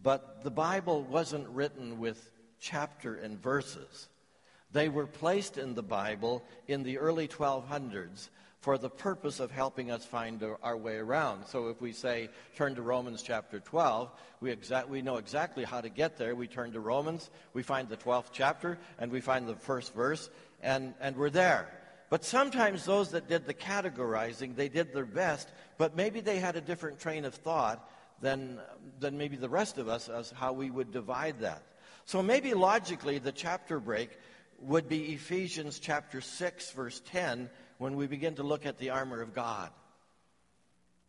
but 0.02 0.42
the 0.42 0.50
Bible 0.50 1.02
wasn't 1.02 1.48
written 1.48 1.98
with 1.98 2.30
chapter 2.60 3.14
and 3.14 3.40
verses. 3.40 4.08
They 4.72 4.88
were 4.88 5.06
placed 5.06 5.58
in 5.58 5.74
the 5.74 5.82
Bible 5.82 6.42
in 6.66 6.82
the 6.82 6.98
early 6.98 7.28
1200s 7.28 8.30
for 8.60 8.78
the 8.78 8.88
purpose 8.88 9.40
of 9.40 9.50
helping 9.50 9.90
us 9.90 10.04
find 10.04 10.42
our 10.62 10.76
way 10.76 10.96
around. 10.96 11.46
So 11.46 11.68
if 11.68 11.80
we 11.80 11.92
say, 11.92 12.30
turn 12.54 12.76
to 12.76 12.82
Romans 12.82 13.22
chapter 13.22 13.58
12, 13.58 14.10
we, 14.40 14.54
exa- 14.54 14.88
we 14.88 15.02
know 15.02 15.16
exactly 15.16 15.64
how 15.64 15.80
to 15.80 15.88
get 15.88 16.16
there. 16.16 16.36
We 16.36 16.46
turn 16.46 16.72
to 16.72 16.80
Romans, 16.80 17.28
we 17.54 17.64
find 17.64 17.88
the 17.88 17.96
12th 17.96 18.30
chapter, 18.32 18.78
and 19.00 19.10
we 19.10 19.20
find 19.20 19.48
the 19.48 19.56
first 19.56 19.92
verse, 19.94 20.30
and, 20.62 20.94
and 21.00 21.16
we're 21.16 21.30
there. 21.30 21.68
But 22.12 22.26
sometimes 22.26 22.84
those 22.84 23.12
that 23.12 23.26
did 23.26 23.46
the 23.46 23.54
categorizing, 23.54 24.54
they 24.54 24.68
did 24.68 24.92
their 24.92 25.06
best, 25.06 25.48
but 25.78 25.96
maybe 25.96 26.20
they 26.20 26.40
had 26.40 26.56
a 26.56 26.60
different 26.60 27.00
train 27.00 27.24
of 27.24 27.34
thought 27.34 27.90
than, 28.20 28.60
than 29.00 29.16
maybe 29.16 29.36
the 29.36 29.48
rest 29.48 29.78
of 29.78 29.88
us 29.88 30.10
as 30.10 30.30
how 30.30 30.52
we 30.52 30.70
would 30.70 30.92
divide 30.92 31.40
that. 31.40 31.62
So 32.04 32.22
maybe 32.22 32.52
logically 32.52 33.18
the 33.18 33.32
chapter 33.32 33.80
break 33.80 34.10
would 34.58 34.90
be 34.90 35.14
Ephesians 35.14 35.78
chapter 35.78 36.20
6 36.20 36.72
verse 36.72 37.00
10 37.06 37.48
when 37.78 37.96
we 37.96 38.06
begin 38.06 38.34
to 38.34 38.42
look 38.42 38.66
at 38.66 38.76
the 38.76 38.90
armor 38.90 39.22
of 39.22 39.32
God. 39.32 39.70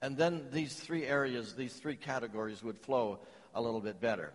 And 0.01 0.15
then 0.15 0.45
these 0.53 0.73
three 0.73 1.05
areas, 1.05 1.53
these 1.53 1.73
three 1.73 1.97
categories 1.97 2.63
would 2.63 2.79
flow 2.79 3.19
a 3.53 3.61
little 3.61 3.81
bit 3.81 3.99
better. 3.99 4.31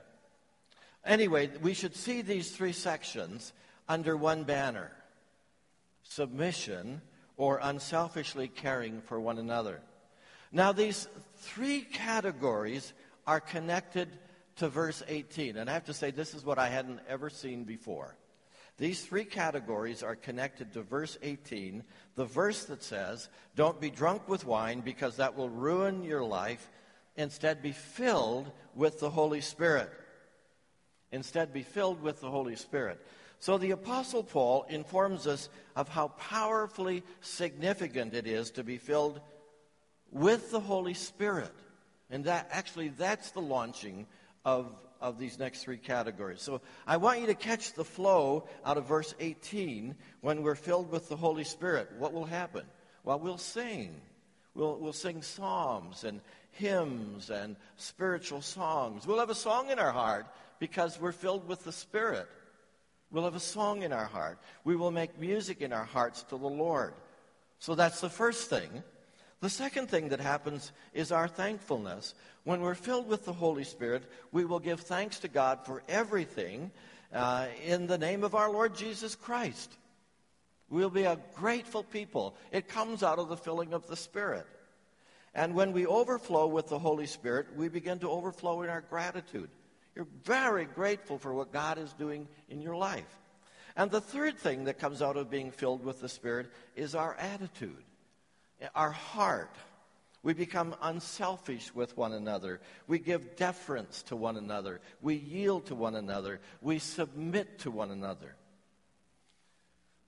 Anyway, 1.02 1.50
we 1.62 1.72
should 1.72 1.96
see 1.96 2.20
these 2.20 2.50
three 2.50 2.72
sections 2.72 3.54
under 3.88 4.18
one 4.18 4.44
banner 4.44 4.92
submission, 6.08 7.00
or 7.36 7.60
unselfishly 7.62 8.48
caring 8.48 9.00
for 9.00 9.20
one 9.20 9.38
another. 9.38 9.80
Now, 10.50 10.72
these 10.72 11.08
three 11.36 11.82
categories 11.82 12.92
are 13.26 13.40
connected 13.40 14.08
to 14.56 14.68
verse 14.68 15.02
18. 15.06 15.56
And 15.56 15.70
I 15.70 15.74
have 15.74 15.84
to 15.84 15.94
say, 15.94 16.10
this 16.10 16.34
is 16.34 16.44
what 16.44 16.58
I 16.58 16.68
hadn't 16.68 17.00
ever 17.08 17.30
seen 17.30 17.64
before. 17.64 18.16
These 18.78 19.04
three 19.04 19.24
categories 19.24 20.02
are 20.02 20.14
connected 20.14 20.72
to 20.72 20.82
verse 20.82 21.18
18, 21.22 21.82
the 22.14 22.24
verse 22.24 22.64
that 22.66 22.82
says, 22.82 23.28
Don't 23.56 23.80
be 23.80 23.90
drunk 23.90 24.28
with 24.28 24.46
wine 24.46 24.80
because 24.80 25.16
that 25.16 25.36
will 25.36 25.48
ruin 25.48 26.04
your 26.04 26.22
life. 26.22 26.70
Instead, 27.16 27.60
be 27.60 27.72
filled 27.72 28.52
with 28.76 29.00
the 29.00 29.10
Holy 29.10 29.40
Spirit. 29.40 29.90
Instead, 31.10 31.52
be 31.52 31.64
filled 31.64 32.00
with 32.00 32.20
the 32.20 32.30
Holy 32.30 32.54
Spirit. 32.54 33.04
So 33.40 33.56
the 33.56 33.70
Apostle 33.70 34.24
Paul 34.24 34.66
informs 34.68 35.26
us 35.26 35.48
of 35.76 35.88
how 35.88 36.08
powerfully 36.08 37.04
significant 37.20 38.14
it 38.14 38.26
is 38.26 38.50
to 38.52 38.64
be 38.64 38.78
filled 38.78 39.20
with 40.10 40.50
the 40.50 40.60
Holy 40.60 40.94
Spirit. 40.94 41.52
And 42.10 42.24
that 42.24 42.48
actually 42.50 42.88
that's 42.88 43.30
the 43.30 43.40
launching 43.40 44.06
of, 44.44 44.74
of 45.00 45.18
these 45.18 45.38
next 45.38 45.62
three 45.62 45.76
categories. 45.76 46.42
So 46.42 46.60
I 46.86 46.96
want 46.96 47.20
you 47.20 47.26
to 47.26 47.34
catch 47.34 47.74
the 47.74 47.84
flow 47.84 48.48
out 48.64 48.76
of 48.76 48.88
verse 48.88 49.14
18 49.20 49.94
when 50.20 50.42
we're 50.42 50.54
filled 50.54 50.90
with 50.90 51.08
the 51.08 51.16
Holy 51.16 51.44
Spirit. 51.44 51.90
What 51.98 52.12
will 52.12 52.24
happen? 52.24 52.64
Well, 53.04 53.20
we'll 53.20 53.38
sing. 53.38 54.00
We'll, 54.54 54.78
we'll 54.78 54.92
sing 54.92 55.22
psalms 55.22 56.02
and 56.02 56.20
hymns 56.52 57.30
and 57.30 57.54
spiritual 57.76 58.42
songs. 58.42 59.06
We'll 59.06 59.20
have 59.20 59.30
a 59.30 59.34
song 59.34 59.70
in 59.70 59.78
our 59.78 59.92
heart 59.92 60.26
because 60.58 61.00
we're 61.00 61.12
filled 61.12 61.46
with 61.46 61.62
the 61.62 61.72
Spirit. 61.72 62.26
We'll 63.10 63.24
have 63.24 63.34
a 63.34 63.40
song 63.40 63.82
in 63.82 63.92
our 63.92 64.04
heart. 64.04 64.38
We 64.64 64.76
will 64.76 64.90
make 64.90 65.18
music 65.18 65.62
in 65.62 65.72
our 65.72 65.84
hearts 65.84 66.22
to 66.24 66.36
the 66.36 66.48
Lord. 66.48 66.92
So 67.58 67.74
that's 67.74 68.00
the 68.00 68.10
first 68.10 68.50
thing. 68.50 68.82
The 69.40 69.48
second 69.50 69.88
thing 69.88 70.08
that 70.08 70.20
happens 70.20 70.72
is 70.92 71.12
our 71.12 71.28
thankfulness. 71.28 72.14
When 72.44 72.60
we're 72.60 72.74
filled 72.74 73.08
with 73.08 73.24
the 73.24 73.32
Holy 73.32 73.64
Spirit, 73.64 74.02
we 74.32 74.44
will 74.44 74.58
give 74.58 74.80
thanks 74.80 75.20
to 75.20 75.28
God 75.28 75.64
for 75.64 75.82
everything 75.88 76.70
uh, 77.12 77.46
in 77.64 77.86
the 77.86 77.98
name 77.98 78.24
of 78.24 78.34
our 78.34 78.50
Lord 78.50 78.74
Jesus 78.74 79.14
Christ. 79.14 79.76
We'll 80.68 80.90
be 80.90 81.04
a 81.04 81.18
grateful 81.34 81.82
people. 81.82 82.36
It 82.52 82.68
comes 82.68 83.02
out 83.02 83.18
of 83.18 83.28
the 83.28 83.36
filling 83.36 83.72
of 83.72 83.86
the 83.86 83.96
Spirit. 83.96 84.46
And 85.34 85.54
when 85.54 85.72
we 85.72 85.86
overflow 85.86 86.46
with 86.46 86.68
the 86.68 86.78
Holy 86.78 87.06
Spirit, 87.06 87.46
we 87.56 87.68
begin 87.68 88.00
to 88.00 88.10
overflow 88.10 88.62
in 88.62 88.70
our 88.70 88.82
gratitude. 88.82 89.50
You're 89.98 90.06
very 90.22 90.64
grateful 90.64 91.18
for 91.18 91.34
what 91.34 91.52
God 91.52 91.76
is 91.76 91.92
doing 91.92 92.28
in 92.48 92.60
your 92.60 92.76
life. 92.76 93.18
And 93.74 93.90
the 93.90 94.00
third 94.00 94.38
thing 94.38 94.66
that 94.66 94.78
comes 94.78 95.02
out 95.02 95.16
of 95.16 95.28
being 95.28 95.50
filled 95.50 95.84
with 95.84 96.00
the 96.00 96.08
Spirit 96.08 96.52
is 96.76 96.94
our 96.94 97.16
attitude, 97.16 97.82
our 98.76 98.92
heart. 98.92 99.56
We 100.22 100.34
become 100.34 100.76
unselfish 100.82 101.74
with 101.74 101.96
one 101.96 102.12
another. 102.12 102.60
We 102.86 103.00
give 103.00 103.34
deference 103.34 104.04
to 104.04 104.14
one 104.14 104.36
another. 104.36 104.80
We 105.02 105.16
yield 105.16 105.66
to 105.66 105.74
one 105.74 105.96
another. 105.96 106.38
We 106.62 106.78
submit 106.78 107.58
to 107.60 107.72
one 107.72 107.90
another. 107.90 108.36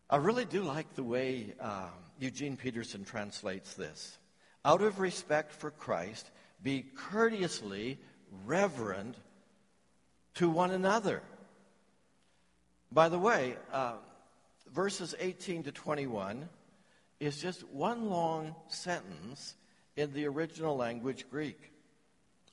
I 0.09 0.19
really 0.19 0.45
do 0.45 0.63
like 0.63 0.95
the 0.95 1.03
way 1.03 1.53
uh, 1.59 1.89
Eugene 2.21 2.57
Peterson 2.57 3.05
translates 3.05 3.75
this. 3.75 4.19
Out 4.65 4.83
of 4.83 5.01
respect 5.01 5.53
for 5.53 5.73
Christ, 5.73 6.31
be 6.63 6.83
courteously 6.83 7.99
reverent 8.47 9.17
to 10.35 10.49
one 10.49 10.71
another. 10.71 11.23
By 12.93 13.09
the 13.09 13.19
way, 13.19 13.57
uh, 13.73 13.95
verses 14.73 15.15
18 15.19 15.65
to 15.65 15.73
21 15.73 16.49
is 17.21 17.41
just 17.41 17.67
one 17.69 18.09
long 18.09 18.55
sentence 18.69 19.55
in 19.97 20.13
the 20.13 20.27
original 20.27 20.77
language 20.77 21.27
Greek. 21.31 21.73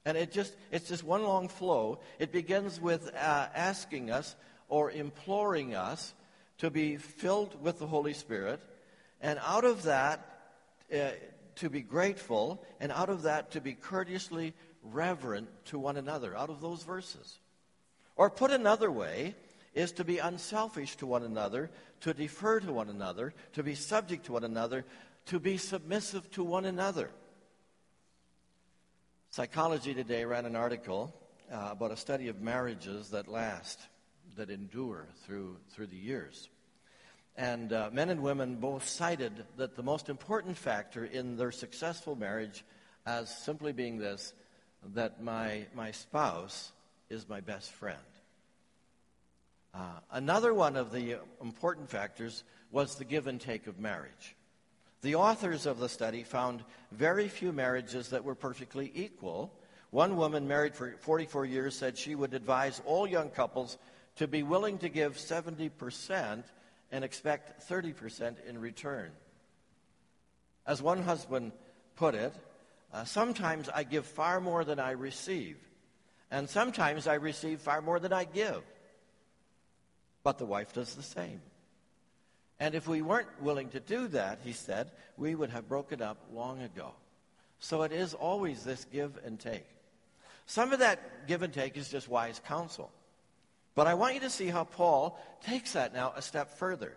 And 0.05 0.17
it 0.17 0.31
just, 0.31 0.55
it's 0.71 0.87
just 0.87 1.03
one 1.03 1.23
long 1.23 1.47
flow. 1.47 1.99
It 2.19 2.31
begins 2.31 2.79
with 2.79 3.13
uh, 3.13 3.47
asking 3.53 4.11
us 4.11 4.35
or 4.69 4.91
imploring 4.91 5.75
us 5.75 6.13
to 6.59 6.69
be 6.69 6.97
filled 6.97 7.61
with 7.61 7.79
the 7.79 7.87
Holy 7.87 8.13
Spirit. 8.13 8.61
And 9.21 9.39
out 9.43 9.65
of 9.65 9.83
that, 9.83 10.25
uh, 10.93 11.09
to 11.55 11.69
be 11.69 11.81
grateful. 11.81 12.63
And 12.79 12.91
out 12.91 13.09
of 13.09 13.23
that, 13.23 13.51
to 13.51 13.61
be 13.61 13.73
courteously 13.73 14.53
reverent 14.83 15.49
to 15.65 15.79
one 15.79 15.97
another. 15.97 16.35
Out 16.35 16.49
of 16.49 16.61
those 16.61 16.83
verses. 16.83 17.39
Or 18.17 18.29
put 18.29 18.51
another 18.51 18.91
way, 18.91 19.35
is 19.77 19.91
to 19.93 20.03
be 20.03 20.17
unselfish 20.17 20.95
to 20.97 21.05
one 21.05 21.23
another, 21.23 21.69
to 22.01 22.13
defer 22.13 22.59
to 22.59 22.73
one 22.73 22.89
another, 22.89 23.33
to 23.53 23.61
be 23.61 23.75
subject 23.75 24.25
to 24.25 24.33
one 24.33 24.43
another, 24.43 24.83
to 25.27 25.39
be 25.39 25.57
submissive 25.57 26.29
to 26.31 26.43
one 26.43 26.65
another. 26.65 27.11
Psychology 29.29 29.93
Today 29.93 30.25
ran 30.25 30.45
an 30.45 30.55
article 30.55 31.13
uh, 31.51 31.69
about 31.71 31.91
a 31.91 31.97
study 31.97 32.27
of 32.27 32.41
marriages 32.41 33.11
that 33.11 33.27
last, 33.27 33.79
that 34.35 34.49
endure 34.49 35.07
through, 35.25 35.57
through 35.69 35.87
the 35.87 35.95
years. 35.95 36.49
And 37.35 37.71
uh, 37.71 37.91
men 37.93 38.09
and 38.09 38.23
women 38.23 38.55
both 38.55 38.87
cited 38.87 39.45
that 39.57 39.75
the 39.75 39.83
most 39.83 40.09
important 40.09 40.57
factor 40.57 41.05
in 41.05 41.37
their 41.37 41.51
successful 41.51 42.15
marriage 42.15 42.65
as 43.05 43.29
simply 43.29 43.73
being 43.73 43.99
this 43.99 44.33
that 44.95 45.21
my, 45.21 45.67
my 45.75 45.91
spouse 45.91 46.71
is 47.09 47.27
my 47.29 47.41
best 47.41 47.71
friend. 47.71 47.97
Uh, 49.73 49.99
another 50.11 50.53
one 50.53 50.75
of 50.75 50.91
the 50.91 51.17
important 51.41 51.89
factors 51.89 52.43
was 52.71 52.95
the 52.95 53.05
give 53.05 53.27
and 53.27 53.39
take 53.39 53.67
of 53.67 53.79
marriage. 53.79 54.35
The 55.01 55.15
authors 55.15 55.65
of 55.65 55.77
the 55.77 55.89
study 55.89 56.23
found 56.23 56.63
very 56.91 57.27
few 57.27 57.51
marriages 57.51 58.09
that 58.09 58.23
were 58.23 58.35
perfectly 58.35 58.91
equal. 58.95 59.53
One 59.91 60.17
woman 60.17 60.47
married 60.47 60.73
for 60.73 60.95
44 60.99 61.45
years 61.45 61.75
said 61.75 61.97
she 61.97 62.15
would 62.15 62.33
advise 62.33 62.81
all 62.85 63.07
young 63.07 63.29
couples 63.29 63.77
to 64.15 64.27
be 64.27 64.41
willing 64.41 64.79
to 64.79 64.89
give 64.89 65.15
70% 65.15 66.43
and 66.91 67.03
expect 67.03 67.69
30% 67.69 68.35
in 68.47 68.59
return. 68.59 69.11
As 70.65 70.81
one 70.81 71.03
husband 71.03 71.51
put 71.95 72.15
it, 72.15 72.33
uh, 72.93 73.03
sometimes 73.05 73.69
I 73.69 73.83
give 73.83 74.05
far 74.05 74.41
more 74.41 74.63
than 74.63 74.79
I 74.79 74.91
receive, 74.91 75.57
and 76.31 76.49
sometimes 76.49 77.07
I 77.07 77.15
receive 77.15 77.61
far 77.61 77.81
more 77.81 77.99
than 77.99 78.13
I 78.13 78.25
give. 78.25 78.61
But 80.23 80.37
the 80.37 80.45
wife 80.45 80.73
does 80.73 80.95
the 80.95 81.03
same. 81.03 81.41
And 82.59 82.75
if 82.75 82.87
we 82.87 83.01
weren't 83.01 83.41
willing 83.41 83.69
to 83.69 83.79
do 83.79 84.07
that, 84.09 84.39
he 84.43 84.51
said, 84.51 84.91
we 85.15 85.35
would 85.35 85.51
have 85.51 85.69
broken 85.69 86.01
up 86.01 86.17
long 86.33 86.61
ago. 86.61 86.91
So 87.59 87.83
it 87.83 87.91
is 87.91 88.13
always 88.13 88.63
this 88.63 88.85
give 88.91 89.19
and 89.23 89.39
take. 89.39 89.65
Some 90.45 90.73
of 90.73 90.79
that 90.79 91.27
give 91.27 91.43
and 91.43 91.53
take 91.53 91.77
is 91.77 91.89
just 91.89 92.09
wise 92.09 92.41
counsel. 92.47 92.91
But 93.75 93.87
I 93.87 93.93
want 93.93 94.15
you 94.15 94.21
to 94.21 94.29
see 94.29 94.47
how 94.47 94.63
Paul 94.63 95.19
takes 95.45 95.73
that 95.73 95.93
now 95.93 96.13
a 96.15 96.21
step 96.21 96.57
further. 96.57 96.95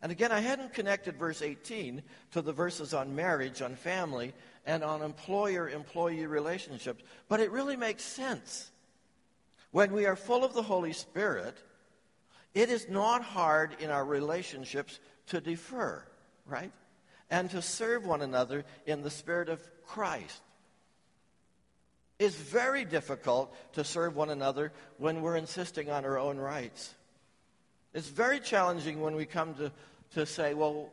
And 0.00 0.12
again, 0.12 0.30
I 0.30 0.40
hadn't 0.40 0.72
connected 0.72 1.16
verse 1.16 1.42
18 1.42 2.02
to 2.32 2.40
the 2.40 2.52
verses 2.52 2.94
on 2.94 3.16
marriage, 3.16 3.62
on 3.62 3.74
family, 3.74 4.32
and 4.68 4.84
on 4.84 5.00
employer 5.00 5.66
employee 5.70 6.26
relationships, 6.26 7.02
but 7.26 7.40
it 7.40 7.50
really 7.50 7.74
makes 7.74 8.04
sense. 8.04 8.70
When 9.70 9.92
we 9.92 10.04
are 10.04 10.14
full 10.14 10.44
of 10.44 10.52
the 10.52 10.62
Holy 10.62 10.92
Spirit, 10.92 11.56
it 12.54 12.68
is 12.68 12.86
not 12.86 13.22
hard 13.22 13.76
in 13.80 13.90
our 13.90 14.04
relationships 14.04 15.00
to 15.28 15.40
defer, 15.40 16.04
right? 16.44 16.70
And 17.30 17.50
to 17.50 17.62
serve 17.62 18.04
one 18.04 18.20
another 18.20 18.66
in 18.84 19.02
the 19.02 19.10
Spirit 19.10 19.48
of 19.48 19.62
Christ. 19.86 20.42
It's 22.18 22.36
very 22.36 22.84
difficult 22.84 23.54
to 23.72 23.84
serve 23.84 24.16
one 24.16 24.28
another 24.28 24.72
when 24.98 25.22
we're 25.22 25.36
insisting 25.36 25.90
on 25.90 26.04
our 26.04 26.18
own 26.18 26.36
rights. 26.36 26.94
It's 27.94 28.08
very 28.08 28.38
challenging 28.38 29.00
when 29.00 29.14
we 29.14 29.24
come 29.24 29.54
to, 29.54 29.72
to 30.12 30.26
say, 30.26 30.52
well, 30.52 30.90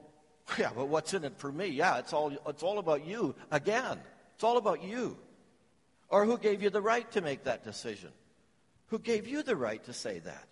yeah, 0.57 0.71
but 0.75 0.87
what's 0.87 1.13
in 1.13 1.23
it 1.23 1.37
for 1.37 1.51
me? 1.51 1.67
Yeah, 1.67 1.97
it's 1.97 2.13
all, 2.13 2.31
it's 2.47 2.63
all 2.63 2.79
about 2.79 3.05
you. 3.05 3.35
Again, 3.51 3.99
it's 4.35 4.43
all 4.43 4.57
about 4.57 4.83
you. 4.83 5.17
Or 6.09 6.25
who 6.25 6.37
gave 6.37 6.61
you 6.61 6.69
the 6.69 6.81
right 6.81 7.09
to 7.11 7.21
make 7.21 7.45
that 7.45 7.63
decision? 7.63 8.09
Who 8.87 8.99
gave 8.99 9.27
you 9.27 9.43
the 9.43 9.55
right 9.55 9.83
to 9.85 9.93
say 9.93 10.19
that? 10.19 10.47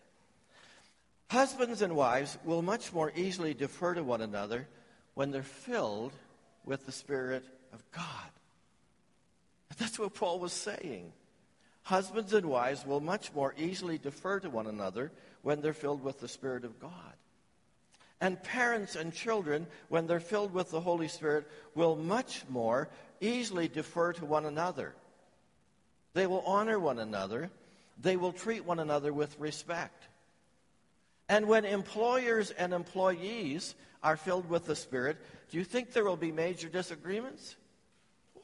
Husbands 1.30 1.82
and 1.82 1.96
wives 1.96 2.38
will 2.44 2.62
much 2.62 2.92
more 2.94 3.12
easily 3.16 3.54
defer 3.54 3.94
to 3.94 4.04
one 4.04 4.22
another 4.22 4.68
when 5.14 5.32
they're 5.32 5.44
filled 5.44 6.14
with 6.66 6.86
the 6.86 6.92
Spirit 6.92 7.44
of 7.72 7.84
God. 7.92 8.30
That's 9.78 9.98
what 9.98 10.14
Paul 10.14 10.40
was 10.40 10.54
saying. 10.54 11.12
Husbands 11.84 12.34
and 12.34 12.46
wives 12.46 12.86
will 12.86 13.02
much 13.02 13.34
more 13.34 13.54
easily 13.58 13.98
defer 13.98 14.40
to 14.40 14.50
one 14.50 14.68
another 14.68 15.12
when 15.42 15.62
they're 15.62 15.74
filled 15.74 16.04
with 16.04 16.20
the 16.20 16.28
Spirit 16.28 16.64
of 16.64 16.80
God. 16.80 16.92
And 18.24 18.42
parents 18.42 18.96
and 18.96 19.14
children, 19.14 19.68
when 19.90 20.08
they're 20.08 20.22
filled 20.22 20.54
with 20.54 20.72
the 20.72 20.80
Holy 20.80 21.10
Spirit, 21.10 21.46
will 21.76 21.98
much 21.98 22.46
more 22.48 22.88
easily 23.20 23.68
defer 23.68 24.14
to 24.14 24.26
one 24.26 24.46
another. 24.46 24.96
They 26.14 26.26
will 26.26 26.42
honor 26.46 26.80
one 26.80 27.00
another. 27.00 27.52
They 28.02 28.16
will 28.16 28.32
treat 28.32 28.64
one 28.64 28.80
another 28.80 29.12
with 29.12 29.38
respect. 29.40 30.08
And 31.28 31.50
when 31.50 31.66
employers 31.66 32.52
and 32.52 32.72
employees 32.72 33.76
are 34.02 34.16
filled 34.16 34.50
with 34.50 34.68
the 34.68 34.76
Spirit, 34.78 35.18
do 35.52 35.58
you 35.58 35.66
think 35.66 35.92
there 35.92 36.06
will 36.06 36.16
be 36.16 36.32
major 36.32 36.70
disagreements? 36.70 37.58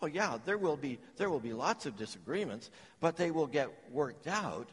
Well, 0.01 0.11
yeah, 0.11 0.39
there 0.43 0.57
will 0.57 0.75
be, 0.75 0.99
there 1.15 1.29
will 1.29 1.39
be 1.39 1.53
lots 1.53 1.85
of 1.85 1.95
disagreements, 1.95 2.69
but 2.99 3.15
they 3.15 3.31
will 3.31 3.47
get 3.47 3.69
worked 3.93 4.27
out 4.27 4.67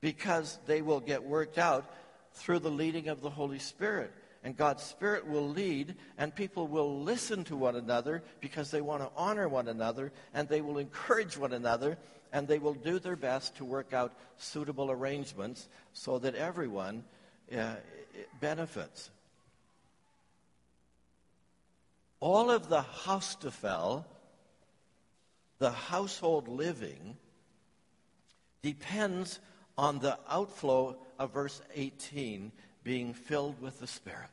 because 0.00 0.58
they 0.66 0.80
will 0.80 1.00
get 1.00 1.22
worked 1.22 1.58
out 1.58 1.84
through 2.32 2.60
the 2.60 2.70
leading 2.70 3.08
of 3.08 3.20
the 3.20 3.28
Holy 3.28 3.58
Spirit. 3.58 4.10
And 4.44 4.56
God's 4.56 4.82
Spirit 4.82 5.26
will 5.26 5.48
lead, 5.48 5.96
and 6.16 6.34
people 6.34 6.68
will 6.68 7.02
listen 7.02 7.44
to 7.44 7.56
one 7.56 7.76
another 7.76 8.22
because 8.40 8.70
they 8.70 8.80
want 8.80 9.02
to 9.02 9.10
honor 9.16 9.48
one 9.48 9.68
another, 9.68 10.12
and 10.32 10.48
they 10.48 10.60
will 10.60 10.78
encourage 10.78 11.36
one 11.36 11.52
another, 11.52 11.98
and 12.32 12.46
they 12.46 12.58
will 12.58 12.74
do 12.74 12.98
their 12.98 13.16
best 13.16 13.56
to 13.56 13.64
work 13.64 13.92
out 13.92 14.12
suitable 14.36 14.90
arrangements 14.90 15.68
so 15.92 16.18
that 16.20 16.34
everyone 16.34 17.04
uh, 17.56 17.74
benefits. 18.40 19.10
All 22.20 22.50
of 22.50 22.68
the 22.68 22.82
Haustafel, 22.82 24.04
the 25.58 25.70
household 25.70 26.48
living, 26.48 27.16
depends 28.62 29.40
on 29.76 30.00
the 30.00 30.18
outflow 30.28 30.96
of 31.18 31.32
verse 31.32 31.60
18 31.74 32.52
being 32.88 33.12
filled 33.12 33.60
with 33.60 33.78
the 33.80 33.86
Spirit. 33.86 34.30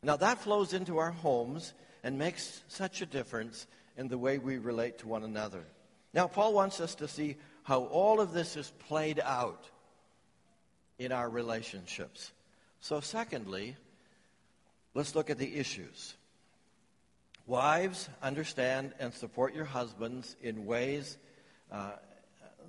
Now, 0.00 0.14
that 0.18 0.38
flows 0.38 0.72
into 0.72 0.98
our 0.98 1.10
homes 1.10 1.74
and 2.04 2.16
makes 2.16 2.62
such 2.68 3.02
a 3.02 3.06
difference 3.06 3.66
in 3.96 4.06
the 4.06 4.16
way 4.16 4.38
we 4.38 4.58
relate 4.58 4.98
to 4.98 5.08
one 5.08 5.24
another. 5.24 5.64
Now, 6.14 6.28
Paul 6.28 6.54
wants 6.54 6.78
us 6.80 6.94
to 6.94 7.08
see 7.08 7.34
how 7.64 7.80
all 7.86 8.20
of 8.20 8.32
this 8.32 8.56
is 8.56 8.72
played 8.86 9.18
out 9.18 9.68
in 11.00 11.10
our 11.10 11.28
relationships. 11.28 12.30
So, 12.78 13.00
secondly, 13.00 13.74
let's 14.94 15.16
look 15.16 15.28
at 15.28 15.38
the 15.38 15.56
issues. 15.56 16.14
Wives, 17.44 18.08
understand 18.22 18.92
and 19.00 19.12
support 19.12 19.52
your 19.52 19.64
husbands 19.64 20.36
in 20.44 20.64
ways 20.64 21.18
uh, 21.72 21.90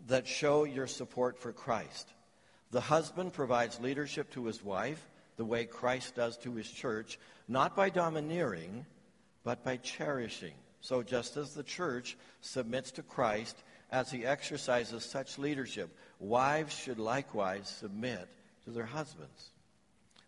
that 0.07 0.27
show 0.27 0.63
your 0.63 0.87
support 0.87 1.37
for 1.37 1.53
Christ. 1.53 2.11
The 2.71 2.81
husband 2.81 3.33
provides 3.33 3.79
leadership 3.79 4.31
to 4.31 4.45
his 4.45 4.63
wife 4.63 5.07
the 5.37 5.45
way 5.45 5.65
Christ 5.65 6.15
does 6.15 6.37
to 6.37 6.53
his 6.55 6.69
church, 6.69 7.19
not 7.47 7.75
by 7.75 7.89
domineering, 7.89 8.85
but 9.43 9.63
by 9.63 9.77
cherishing. 9.77 10.53
So, 10.81 11.03
just 11.03 11.37
as 11.37 11.53
the 11.53 11.63
church 11.63 12.17
submits 12.41 12.91
to 12.91 13.03
Christ 13.03 13.55
as 13.91 14.11
he 14.11 14.25
exercises 14.25 15.05
such 15.05 15.37
leadership, 15.37 15.95
wives 16.19 16.75
should 16.75 16.99
likewise 16.99 17.69
submit 17.69 18.27
to 18.65 18.71
their 18.71 18.85
husbands. 18.85 19.51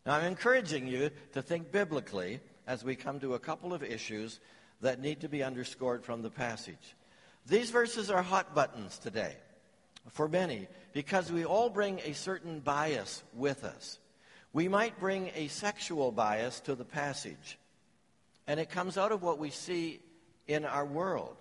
Now, 0.05 0.15
I'm 0.15 0.25
encouraging 0.25 0.87
you 0.87 1.11
to 1.33 1.41
think 1.41 1.71
biblically 1.71 2.39
as 2.67 2.83
we 2.83 2.95
come 2.95 3.19
to 3.19 3.33
a 3.33 3.39
couple 3.39 3.73
of 3.73 3.83
issues 3.83 4.39
that 4.81 5.01
need 5.01 5.21
to 5.21 5.29
be 5.29 5.43
underscored 5.43 6.05
from 6.05 6.21
the 6.21 6.29
passage. 6.29 6.95
These 7.45 7.71
verses 7.71 8.09
are 8.09 8.21
hot 8.21 8.55
buttons 8.55 8.97
today 8.97 9.35
for 10.07 10.27
many 10.27 10.67
because 10.93 11.31
we 11.31 11.45
all 11.45 11.69
bring 11.69 11.99
a 12.05 12.13
certain 12.13 12.59
bias 12.59 13.23
with 13.33 13.63
us. 13.63 13.99
We 14.53 14.67
might 14.67 14.99
bring 14.99 15.31
a 15.35 15.47
sexual 15.47 16.11
bias 16.11 16.59
to 16.61 16.75
the 16.75 16.85
passage, 16.85 17.59
and 18.47 18.59
it 18.59 18.69
comes 18.69 18.97
out 18.97 19.11
of 19.11 19.21
what 19.21 19.37
we 19.37 19.51
see 19.51 19.99
in 20.47 20.65
our 20.65 20.85
world 20.85 21.37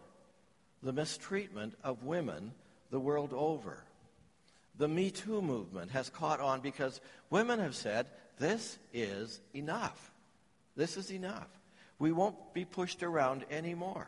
the 0.83 0.93
mistreatment 0.93 1.75
of 1.83 2.05
women 2.05 2.53
the 2.91 3.01
world 3.01 3.33
over. 3.33 3.83
The 4.77 4.89
Me 4.89 5.11
Too 5.11 5.43
movement 5.43 5.91
has 5.91 6.09
caught 6.09 6.41
on 6.41 6.61
because 6.61 7.01
women 7.31 7.59
have 7.59 7.75
said, 7.75 8.07
this 8.39 8.79
is 8.93 9.41
enough. 9.55 10.13
This 10.77 10.97
is 10.97 11.11
enough. 11.11 11.49
We 11.99 12.13
won't 12.13 12.55
be 12.55 12.65
pushed 12.65 13.03
around 13.03 13.45
anymore. 13.51 14.07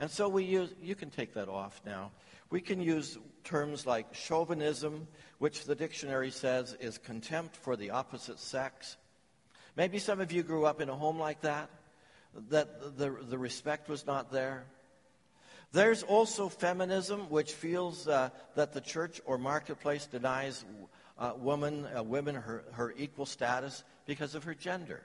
And 0.00 0.10
so 0.10 0.28
we 0.28 0.44
use, 0.44 0.70
you 0.82 0.94
can 0.94 1.10
take 1.10 1.34
that 1.34 1.48
off 1.48 1.80
now. 1.86 2.10
We 2.50 2.60
can 2.60 2.80
use 2.80 3.18
terms 3.44 3.86
like 3.86 4.14
chauvinism, 4.14 5.06
which 5.38 5.64
the 5.64 5.74
dictionary 5.74 6.30
says 6.30 6.76
is 6.80 6.98
contempt 6.98 7.56
for 7.56 7.76
the 7.76 7.90
opposite 7.90 8.38
sex. 8.38 8.96
Maybe 9.76 9.98
some 9.98 10.20
of 10.20 10.32
you 10.32 10.42
grew 10.42 10.64
up 10.64 10.80
in 10.80 10.88
a 10.88 10.96
home 10.96 11.18
like 11.18 11.42
that, 11.42 11.70
that 12.50 12.96
the, 12.96 13.10
the 13.10 13.38
respect 13.38 13.88
was 13.88 14.06
not 14.06 14.32
there. 14.32 14.64
There's 15.72 16.02
also 16.02 16.48
feminism, 16.48 17.28
which 17.28 17.52
feels 17.52 18.08
uh, 18.08 18.30
that 18.54 18.72
the 18.72 18.80
church 18.80 19.20
or 19.26 19.36
marketplace 19.36 20.06
denies 20.06 20.64
uh, 21.18 21.32
woman, 21.36 21.86
uh, 21.94 22.02
women 22.02 22.34
her, 22.34 22.64
her 22.72 22.94
equal 22.96 23.26
status 23.26 23.84
because 24.06 24.34
of 24.34 24.44
her 24.44 24.54
gender. 24.54 25.02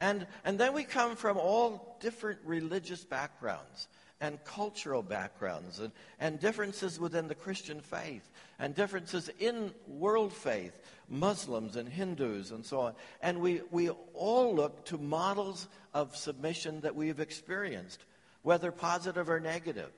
And, 0.00 0.26
and 0.44 0.58
then 0.58 0.72
we 0.72 0.82
come 0.82 1.14
from 1.14 1.36
all 1.36 1.96
different 2.00 2.40
religious 2.44 3.04
backgrounds 3.04 3.86
and 4.20 4.42
cultural 4.44 5.02
backgrounds 5.02 5.80
and, 5.80 5.92
and 6.18 6.38
differences 6.38 7.00
within 7.00 7.28
the 7.28 7.34
Christian 7.34 7.80
faith 7.80 8.30
and 8.58 8.74
differences 8.74 9.30
in 9.38 9.72
world 9.88 10.32
faith, 10.32 10.78
Muslims 11.08 11.76
and 11.76 11.88
Hindus 11.88 12.50
and 12.50 12.64
so 12.64 12.80
on. 12.80 12.94
And 13.22 13.40
we, 13.40 13.62
we 13.70 13.90
all 14.14 14.54
look 14.54 14.84
to 14.86 14.98
models 14.98 15.68
of 15.94 16.14
submission 16.16 16.80
that 16.82 16.94
we've 16.94 17.20
experienced 17.20 18.04
whether 18.42 18.70
positive 18.70 19.28
or 19.28 19.40
negative. 19.40 19.90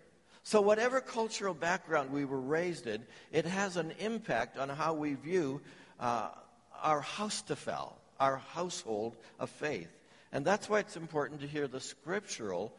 So, 0.45 0.61
whatever 0.61 1.01
cultural 1.01 1.55
background 1.55 2.11
we 2.11 2.25
were 2.25 2.41
raised 2.41 2.89
in, 2.89 3.05
it 3.31 3.45
has 3.45 3.77
an 3.77 3.93
impact 4.01 4.59
on 4.59 4.69
how 4.69 4.93
we 4.93 5.15
view 5.15 5.61
uh, 6.01 6.31
our 6.83 7.01
haustafel, 7.01 7.93
our 8.19 8.39
household 8.39 9.17
of 9.39 9.51
faith. 9.51 9.91
And 10.33 10.45
that's 10.45 10.69
why 10.69 10.81
it's 10.81 10.97
important 10.97 11.43
to 11.43 11.47
hear 11.47 11.69
the 11.69 11.79
scriptural 11.79 12.75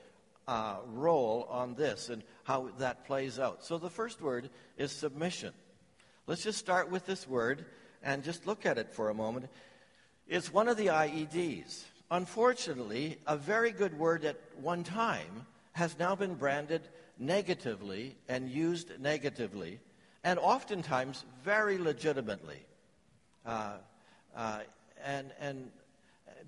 uh, 0.47 0.77
role 0.88 1.47
on 1.49 1.75
this 1.75 2.10
and 2.10 2.23
how 2.43 2.69
that 2.79 3.06
plays 3.06 3.39
out. 3.39 3.63
So, 3.63 3.77
the 3.77 3.89
first 3.89 4.21
word 4.21 4.49
is 4.77 4.91
submission. 4.91 5.53
Let's 6.27 6.43
just 6.43 6.60
start 6.60 6.89
with 6.89 7.06
this 7.06 7.27
word 7.27 7.65
and 8.01 8.23
just 8.23 8.47
look 8.47 8.65
at 8.65 8.77
it 8.77 8.91
for 8.91 9.10
a 9.10 9.13
moment. 9.13 9.47
It's 10.27 10.53
one 10.53 10.67
of 10.67 10.77
the 10.77 10.88
IEDs. 10.88 11.84
Unfortunately, 12.12 13.17
a 13.27 13.36
very 13.36 13.71
good 13.71 13.97
word 13.97 14.23
at 14.25 14.39
one 14.62 14.84
time 14.84 15.45
has 15.73 15.97
now 15.97 16.15
been 16.15 16.36
branded 16.36 16.82
negatively 17.17 18.15
and 18.27 18.49
used 18.49 18.99
negatively, 18.99 19.79
and 20.23 20.39
oftentimes 20.39 21.25
very 21.43 21.77
legitimately. 21.77 22.65
Uh, 23.45 23.77
uh, 24.36 24.60
and 25.03 25.32
and 25.39 25.71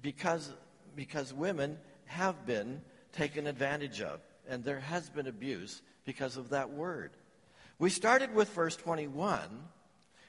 because, 0.01 0.53
because 0.95 1.33
women 1.33 1.77
have 2.05 2.45
been 2.45 2.81
taken 3.15 3.47
advantage 3.47 4.01
of, 4.01 4.19
and 4.47 4.63
there 4.63 4.79
has 4.79 5.09
been 5.09 5.27
abuse 5.27 5.81
because 6.05 6.37
of 6.37 6.49
that 6.49 6.71
word. 6.71 7.11
We 7.79 7.89
started 7.89 8.33
with 8.33 8.49
verse 8.49 8.75
21. 8.75 9.39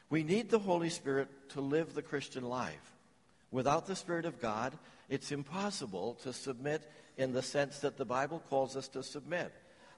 We 0.08 0.22
need 0.22 0.50
the 0.50 0.58
Holy 0.58 0.90
Spirit 0.90 1.28
to 1.50 1.60
live 1.60 1.94
the 1.94 2.02
Christian 2.02 2.44
life. 2.44 2.94
Without 3.50 3.86
the 3.86 3.96
Spirit 3.96 4.24
of 4.24 4.40
God, 4.40 4.72
it's 5.08 5.32
impossible 5.32 6.14
to 6.22 6.32
submit 6.32 6.90
in 7.16 7.32
the 7.32 7.42
sense 7.42 7.78
that 7.80 7.96
the 7.96 8.04
Bible 8.04 8.42
calls 8.50 8.76
us 8.76 8.88
to 8.88 9.02
submit. 9.02 9.52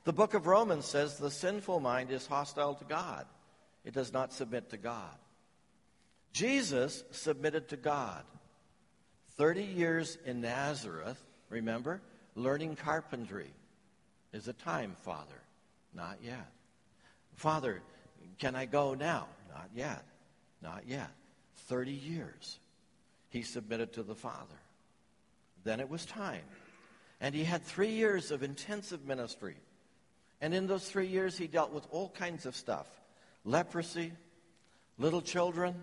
The 0.04 0.12
book 0.12 0.34
of 0.34 0.46
Romans 0.46 0.86
says 0.86 1.16
the 1.16 1.30
sinful 1.30 1.80
mind 1.80 2.10
is 2.10 2.26
hostile 2.26 2.74
to 2.74 2.84
God, 2.84 3.26
it 3.84 3.94
does 3.94 4.12
not 4.12 4.32
submit 4.32 4.70
to 4.70 4.76
God. 4.76 5.14
Jesus 6.32 7.04
submitted 7.10 7.68
to 7.68 7.76
God. 7.76 8.22
30 9.36 9.62
years 9.62 10.18
in 10.26 10.40
Nazareth, 10.40 11.20
remember, 11.48 12.00
learning 12.38 12.76
carpentry. 12.76 13.52
Is 14.32 14.48
a 14.48 14.52
time, 14.52 14.94
Father? 15.02 15.40
Not 15.94 16.18
yet. 16.22 16.52
Father, 17.34 17.80
can 18.38 18.54
I 18.54 18.66
go 18.66 18.94
now? 18.94 19.26
Not 19.48 19.70
yet. 19.74 20.04
Not 20.62 20.84
yet. 20.86 21.10
30 21.66 21.92
years. 21.92 22.58
He 23.30 23.42
submitted 23.42 23.94
to 23.94 24.02
the 24.02 24.14
Father. 24.14 24.60
Then 25.64 25.80
it 25.80 25.88
was 25.88 26.06
time. 26.06 26.42
And 27.20 27.34
he 27.34 27.44
had 27.44 27.64
three 27.64 27.90
years 27.90 28.30
of 28.30 28.42
intensive 28.42 29.04
ministry. 29.06 29.56
And 30.40 30.54
in 30.54 30.66
those 30.66 30.88
three 30.88 31.06
years, 31.06 31.36
he 31.36 31.46
dealt 31.46 31.72
with 31.72 31.86
all 31.90 32.10
kinds 32.10 32.46
of 32.46 32.54
stuff 32.54 32.86
leprosy, 33.44 34.12
little 34.98 35.22
children, 35.22 35.74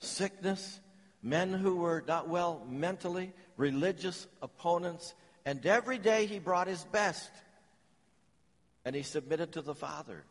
sickness, 0.00 0.80
men 1.22 1.52
who 1.52 1.76
were 1.76 2.04
not 2.06 2.28
well 2.28 2.66
mentally, 2.68 3.32
religious 3.56 4.26
opponents. 4.42 5.14
And 5.46 5.64
every 5.64 5.96
day 5.96 6.26
he 6.26 6.40
brought 6.40 6.66
his 6.66 6.84
best. 6.84 7.30
And 8.84 8.94
he 8.94 9.02
submitted 9.02 9.52
to 9.52 9.62
the 9.62 9.74
Father. 9.74 10.24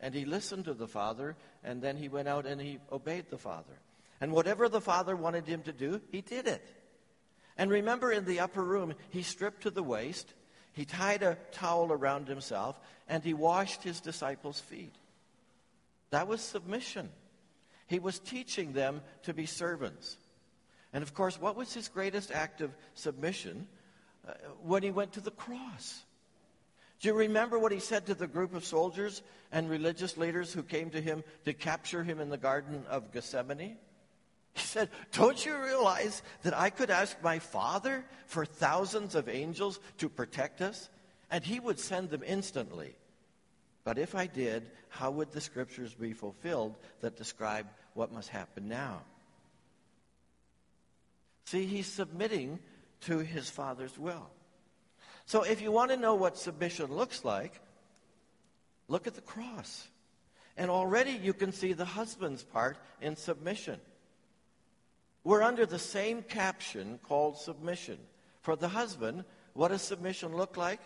And 0.00 0.14
he 0.14 0.24
listened 0.24 0.66
to 0.66 0.74
the 0.74 0.86
Father. 0.86 1.34
And 1.64 1.82
then 1.82 1.96
he 1.96 2.08
went 2.08 2.28
out 2.28 2.46
and 2.46 2.60
he 2.60 2.78
obeyed 2.92 3.30
the 3.30 3.38
Father. 3.38 3.80
And 4.20 4.30
whatever 4.32 4.68
the 4.68 4.80
Father 4.80 5.16
wanted 5.16 5.46
him 5.46 5.62
to 5.62 5.72
do, 5.72 6.00
he 6.12 6.20
did 6.20 6.46
it. 6.46 6.64
And 7.56 7.70
remember, 7.70 8.12
in 8.12 8.24
the 8.24 8.40
upper 8.40 8.62
room, 8.62 8.94
he 9.10 9.22
stripped 9.22 9.62
to 9.62 9.70
the 9.70 9.82
waist, 9.82 10.32
he 10.72 10.84
tied 10.84 11.24
a 11.24 11.36
towel 11.50 11.90
around 11.90 12.28
himself, 12.28 12.78
and 13.08 13.24
he 13.24 13.34
washed 13.34 13.82
his 13.82 14.00
disciples' 14.00 14.60
feet. 14.60 14.94
That 16.10 16.28
was 16.28 16.40
submission. 16.40 17.08
He 17.88 17.98
was 17.98 18.20
teaching 18.20 18.74
them 18.74 19.00
to 19.24 19.34
be 19.34 19.46
servants. 19.46 20.16
And 20.92 21.02
of 21.02 21.14
course, 21.14 21.40
what 21.40 21.56
was 21.56 21.74
his 21.74 21.88
greatest 21.88 22.30
act 22.30 22.60
of 22.60 22.76
submission? 22.94 23.66
When 24.62 24.82
he 24.82 24.90
went 24.90 25.12
to 25.12 25.20
the 25.20 25.30
cross. 25.30 26.02
Do 27.00 27.08
you 27.08 27.14
remember 27.14 27.58
what 27.58 27.72
he 27.72 27.78
said 27.78 28.06
to 28.06 28.14
the 28.14 28.26
group 28.26 28.54
of 28.54 28.64
soldiers 28.64 29.22
and 29.52 29.70
religious 29.70 30.16
leaders 30.16 30.52
who 30.52 30.62
came 30.62 30.90
to 30.90 31.00
him 31.00 31.22
to 31.44 31.52
capture 31.52 32.02
him 32.02 32.20
in 32.20 32.28
the 32.28 32.36
Garden 32.36 32.84
of 32.88 33.12
Gethsemane? 33.12 33.76
He 34.54 34.64
said, 34.64 34.90
Don't 35.12 35.44
you 35.46 35.56
realize 35.62 36.22
that 36.42 36.56
I 36.56 36.70
could 36.70 36.90
ask 36.90 37.16
my 37.22 37.38
Father 37.38 38.04
for 38.26 38.44
thousands 38.44 39.14
of 39.14 39.28
angels 39.28 39.78
to 39.98 40.08
protect 40.08 40.60
us? 40.60 40.88
And 41.30 41.44
he 41.44 41.60
would 41.60 41.78
send 41.78 42.10
them 42.10 42.22
instantly. 42.26 42.96
But 43.84 43.98
if 43.98 44.14
I 44.14 44.26
did, 44.26 44.68
how 44.88 45.10
would 45.12 45.30
the 45.30 45.40
scriptures 45.40 45.94
be 45.94 46.12
fulfilled 46.12 46.76
that 47.00 47.16
describe 47.16 47.66
what 47.94 48.12
must 48.12 48.28
happen 48.28 48.68
now? 48.68 49.02
See, 51.44 51.64
he's 51.64 51.86
submitting 51.86 52.58
to 53.02 53.18
his 53.18 53.48
Father's 53.48 53.98
will. 53.98 54.30
So 55.26 55.42
if 55.42 55.60
you 55.60 55.70
want 55.70 55.90
to 55.90 55.96
know 55.96 56.14
what 56.14 56.38
submission 56.38 56.92
looks 56.92 57.24
like, 57.24 57.60
look 58.88 59.06
at 59.06 59.14
the 59.14 59.20
cross. 59.20 59.86
And 60.56 60.70
already 60.70 61.12
you 61.12 61.32
can 61.32 61.52
see 61.52 61.72
the 61.72 61.84
husband's 61.84 62.42
part 62.42 62.78
in 63.00 63.14
submission. 63.14 63.78
We're 65.24 65.42
under 65.42 65.66
the 65.66 65.78
same 65.78 66.22
caption 66.22 66.98
called 67.02 67.38
submission. 67.38 67.98
For 68.40 68.56
the 68.56 68.68
husband, 68.68 69.24
what 69.52 69.68
does 69.68 69.82
submission 69.82 70.34
look 70.34 70.56
like? 70.56 70.80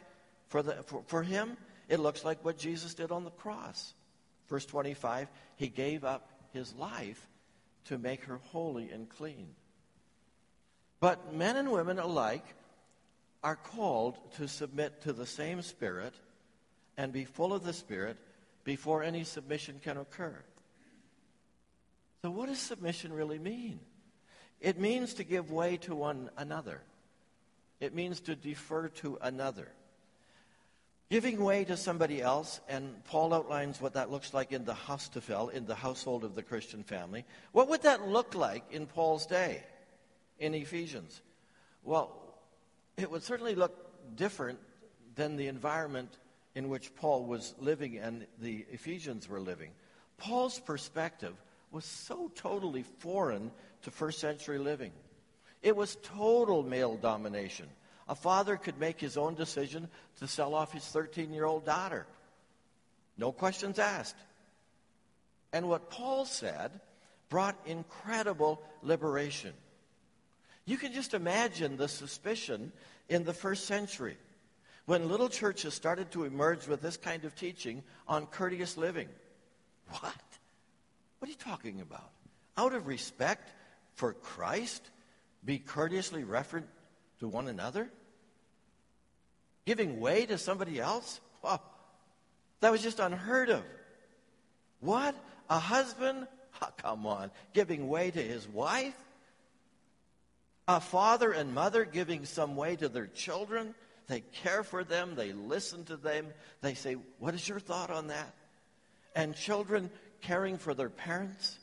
For, 0.49 0.63
the, 0.63 0.83
for, 0.83 1.03
for 1.07 1.23
him, 1.23 1.57
it 1.89 2.01
looks 2.01 2.25
like 2.25 2.45
what 2.45 2.59
Jesus 2.59 2.95
did 2.95 3.13
on 3.13 3.25
the 3.25 3.31
cross. 3.31 3.95
Verse 4.49 4.67
25, 4.67 5.29
he 5.57 5.69
gave 5.69 6.05
up 6.05 6.29
his 6.53 6.75
life 6.75 7.29
to 7.85 7.99
make 7.99 8.25
her 8.25 8.41
holy 8.51 8.91
and 8.91 9.09
clean. 9.09 9.49
But 11.03 11.35
men 11.35 11.57
and 11.57 11.73
women 11.73 11.99
alike 11.99 12.45
are 13.43 13.57
called 13.57 14.19
to 14.37 14.47
submit 14.47 15.03
to 15.03 15.13
the 15.13 15.27
same 15.27 15.61
Spirit 15.61 16.15
and 16.97 17.13
be 17.13 17.25
full 17.25 17.53
of 17.53 17.65
the 17.65 17.73
Spirit 17.73 18.17
before 18.63 19.03
any 19.03 19.25
submission 19.25 19.81
can 19.83 19.97
occur. 19.97 20.37
So, 22.23 22.31
what 22.31 22.49
does 22.49 22.61
submission 22.61 23.13
really 23.13 23.41
mean? 23.41 23.81
It 24.61 24.79
means 24.79 25.15
to 25.15 25.25
give 25.25 25.51
way 25.51 25.77
to 25.79 25.97
one 25.97 26.31
another. 26.37 26.81
It 27.81 27.97
means 27.97 28.21
to 28.21 28.37
defer 28.37 28.87
to 29.01 29.19
another. 29.23 29.67
Giving 31.11 31.43
way 31.43 31.65
to 31.65 31.77
somebody 31.77 32.23
else, 32.23 32.61
and 32.69 33.05
Paul 33.07 33.35
outlines 33.35 33.81
what 33.81 33.95
that 33.95 34.13
looks 34.13 34.33
like 34.33 34.53
in 34.53 34.65
the 34.65 34.73
haustafel, 34.73 35.53
in 35.53 35.67
the 35.67 35.75
household 35.75 36.23
of 36.23 36.37
the 36.37 36.45
Christian 36.45 36.85
family. 36.85 37.25
What 37.51 37.69
would 37.71 37.83
that 37.83 38.07
look 38.07 38.37
like 38.37 38.63
in 38.71 38.87
Paul's 38.87 39.27
day 39.27 39.65
in 40.43 40.55
Ephesians? 40.55 41.23
Well, 41.85 42.13
it 42.97 43.11
would 43.11 43.23
certainly 43.23 43.55
look 43.55 43.75
different 44.17 44.59
than 45.15 45.37
the 45.37 45.47
environment 45.47 46.19
in 46.55 46.69
which 46.69 46.95
Paul 46.97 47.25
was 47.25 47.55
living 47.59 47.97
and 47.99 48.27
the 48.41 48.67
Ephesians 48.71 49.29
were 49.29 49.41
living. 49.41 49.71
Paul's 50.19 50.59
perspective 50.59 51.35
was 51.71 51.85
so 51.85 52.31
totally 52.35 52.83
foreign 52.99 53.51
to 53.83 53.91
first 53.91 54.19
century 54.19 54.59
living. 54.59 54.93
It 55.63 55.77
was 55.77 55.97
total 56.03 56.63
male 56.63 56.97
domination. 56.97 57.69
A 58.09 58.15
father 58.15 58.57
could 58.57 58.79
make 58.79 59.01
his 59.01 59.17
own 59.17 59.37
decision 59.37 59.89
to 60.19 60.27
sell 60.27 60.55
off 60.55 60.73
his 60.73 60.85
13 60.85 61.33
year 61.33 61.45
old 61.47 61.65
daughter. 61.65 62.05
No 63.17 63.31
questions 63.31 63.79
asked. 63.79 64.17
And 65.53 65.69
what 65.69 65.91
Paul 65.91 66.25
said 66.25 66.73
brought 67.29 67.57
incredible 67.65 68.61
liberation. 68.83 69.53
You 70.65 70.77
can 70.77 70.93
just 70.93 71.15
imagine 71.15 71.77
the 71.77 71.89
suspicion 71.89 72.73
in 73.09 73.25
the 73.25 73.33
first 73.33 73.67
century 73.67 74.17
when 74.87 75.09
little 75.09 75.29
churches 75.29 75.75
started 75.75 76.11
to 76.13 76.25
emerge 76.25 76.67
with 76.67 76.83
this 76.83 76.97
kind 76.97 77.25
of 77.25 77.35
teaching 77.35 77.83
on 78.07 78.27
courteous 78.27 78.77
living. 78.77 79.09
What? 79.89 80.15
What 81.19 81.29
are 81.29 81.31
you 81.31 81.39
talking 81.39 81.81
about? 81.81 82.11
Out 82.57 82.75
of 82.75 82.87
respect 82.87 83.53
for 83.95 84.13
Christ, 84.13 84.83
be 85.45 85.59
courteously 85.59 86.23
referent 86.23 86.65
to 87.21 87.29
one 87.29 87.49
another? 87.49 87.89
Giving 89.65 90.01
way 90.01 90.27
to 90.27 90.39
somebody 90.39 90.81
else? 90.81 91.21
Well, 91.43 91.63
that 92.61 92.73
was 92.73 92.83
just 92.83 93.01
unheard 93.01 93.51
of. 93.51 93.63
What? 94.81 95.15
A 95.49 95.59
husband? 95.59 96.27
Oh, 96.61 96.69
come 96.77 97.07
on. 97.07 97.31
Giving 97.53 97.89
way 97.89 98.11
to 98.11 98.23
his 98.23 98.49
wife? 98.49 98.97
A 100.73 100.81
father 100.81 101.33
and 101.33 101.55
mother 101.55 101.85
giving 101.85 102.25
some 102.25 102.57
way 102.57 102.77
to 102.77 102.89
their 102.89 103.07
children? 103.07 103.75
They 104.09 104.21
care 104.21 104.63
for 104.63 104.85
them, 104.85 105.15
they 105.15 105.33
listen 105.33 105.85
to 105.85 105.97
them, 105.97 106.27
they 106.61 106.75
say, 106.75 106.97
What 107.19 107.35
is 107.35 107.49
your 107.49 107.61
thought 107.61 107.91
on 107.91 108.09
that? 108.09 108.35
And 109.15 109.37
children 109.37 109.91
caring 110.23 110.59
for 110.59 110.75
their 110.75 110.89
parents, 110.89 111.59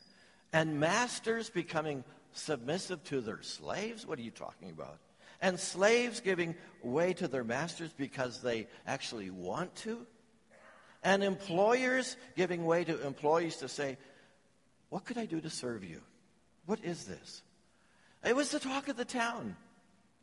and 0.53 0.79
masters 0.79 1.49
becoming 1.49 2.03
submissive 2.33 3.03
to 3.05 3.21
their 3.21 3.41
slaves? 3.41 4.05
What 4.05 4.19
are 4.19 4.23
you 4.23 4.31
talking 4.31 4.69
about? 4.69 4.99
And 5.41 5.59
slaves 5.59 6.19
giving 6.19 6.55
way 6.83 7.13
to 7.13 7.27
their 7.27 7.43
masters 7.43 7.91
because 7.95 8.41
they 8.41 8.67
actually 8.85 9.29
want 9.29 9.75
to? 9.77 10.05
and 11.03 11.23
employers 11.23 12.17
giving 12.35 12.65
way 12.65 12.83
to 12.83 13.05
employees 13.05 13.57
to 13.57 13.69
say, 13.69 13.97
What 14.89 15.05
could 15.05 15.17
I 15.17 15.25
do 15.25 15.39
to 15.41 15.49
serve 15.49 15.83
you? 15.83 16.01
What 16.65 16.83
is 16.83 17.05
this? 17.05 17.41
It 18.23 18.35
was 18.35 18.51
the 18.51 18.59
talk 18.59 18.87
of 18.87 18.97
the 18.97 19.05
town. 19.05 19.55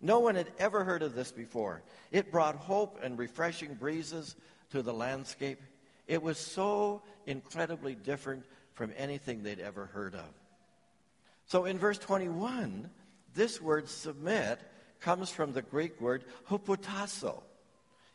No 0.01 0.21
one 0.21 0.35
had 0.35 0.53
ever 0.59 0.85
heard 0.85 1.03
of 1.03 1.15
this 1.15 1.33
before. 1.33 1.83
It 2.13 2.31
brought 2.31 2.57
hope 2.57 2.99
and 3.03 3.19
refreshing 3.19 3.75
breezes 3.75 4.37
to 4.71 4.83
the 4.83 4.93
landscape. 4.93 5.61
It 6.07 6.23
was 6.23 6.39
so 6.39 7.03
incredibly 7.27 7.95
different 7.95 8.45
from 8.75 8.93
anything 8.97 9.43
they'd 9.43 9.61
ever 9.61 9.87
heard 9.87 10.15
of. 10.15 10.29
So 11.47 11.65
in 11.65 11.79
verse 11.79 11.99
21, 11.99 12.91
this 13.35 13.61
word 13.61 13.89
submit 13.89 14.61
comes 15.01 15.31
from 15.31 15.53
the 15.53 15.63
Greek 15.63 16.01
word 16.01 16.25
hupotasso. 16.49 17.43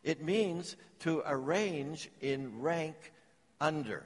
It 0.04 0.24
means 0.24 0.76
to 1.00 1.24
arrange 1.26 2.10
in 2.22 2.62
rank 2.62 2.96
under. 3.60 4.04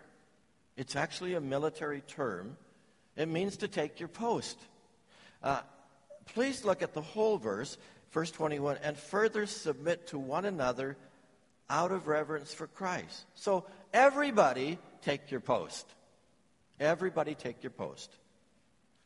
It's 0.77 0.95
actually 0.95 1.35
a 1.35 1.41
military 1.41 2.01
term. 2.01 2.57
It 3.15 3.27
means 3.27 3.57
to 3.57 3.67
take 3.67 3.99
your 3.99 4.09
post. 4.09 4.57
Uh, 5.45 5.61
please 6.33 6.65
look 6.65 6.81
at 6.81 6.93
the 6.93 7.01
whole 7.01 7.37
verse, 7.37 7.77
verse 8.11 8.31
21, 8.31 8.77
and 8.83 8.97
further 8.97 9.45
submit 9.45 10.07
to 10.07 10.17
one 10.17 10.43
another 10.43 10.97
out 11.69 11.91
of 11.91 12.07
reverence 12.07 12.51
for 12.51 12.65
Christ. 12.65 13.25
So, 13.35 13.65
everybody 13.93 14.79
take 15.03 15.29
your 15.29 15.39
post. 15.39 15.85
Everybody 16.79 17.35
take 17.35 17.63
your 17.63 17.71
post. 17.71 18.11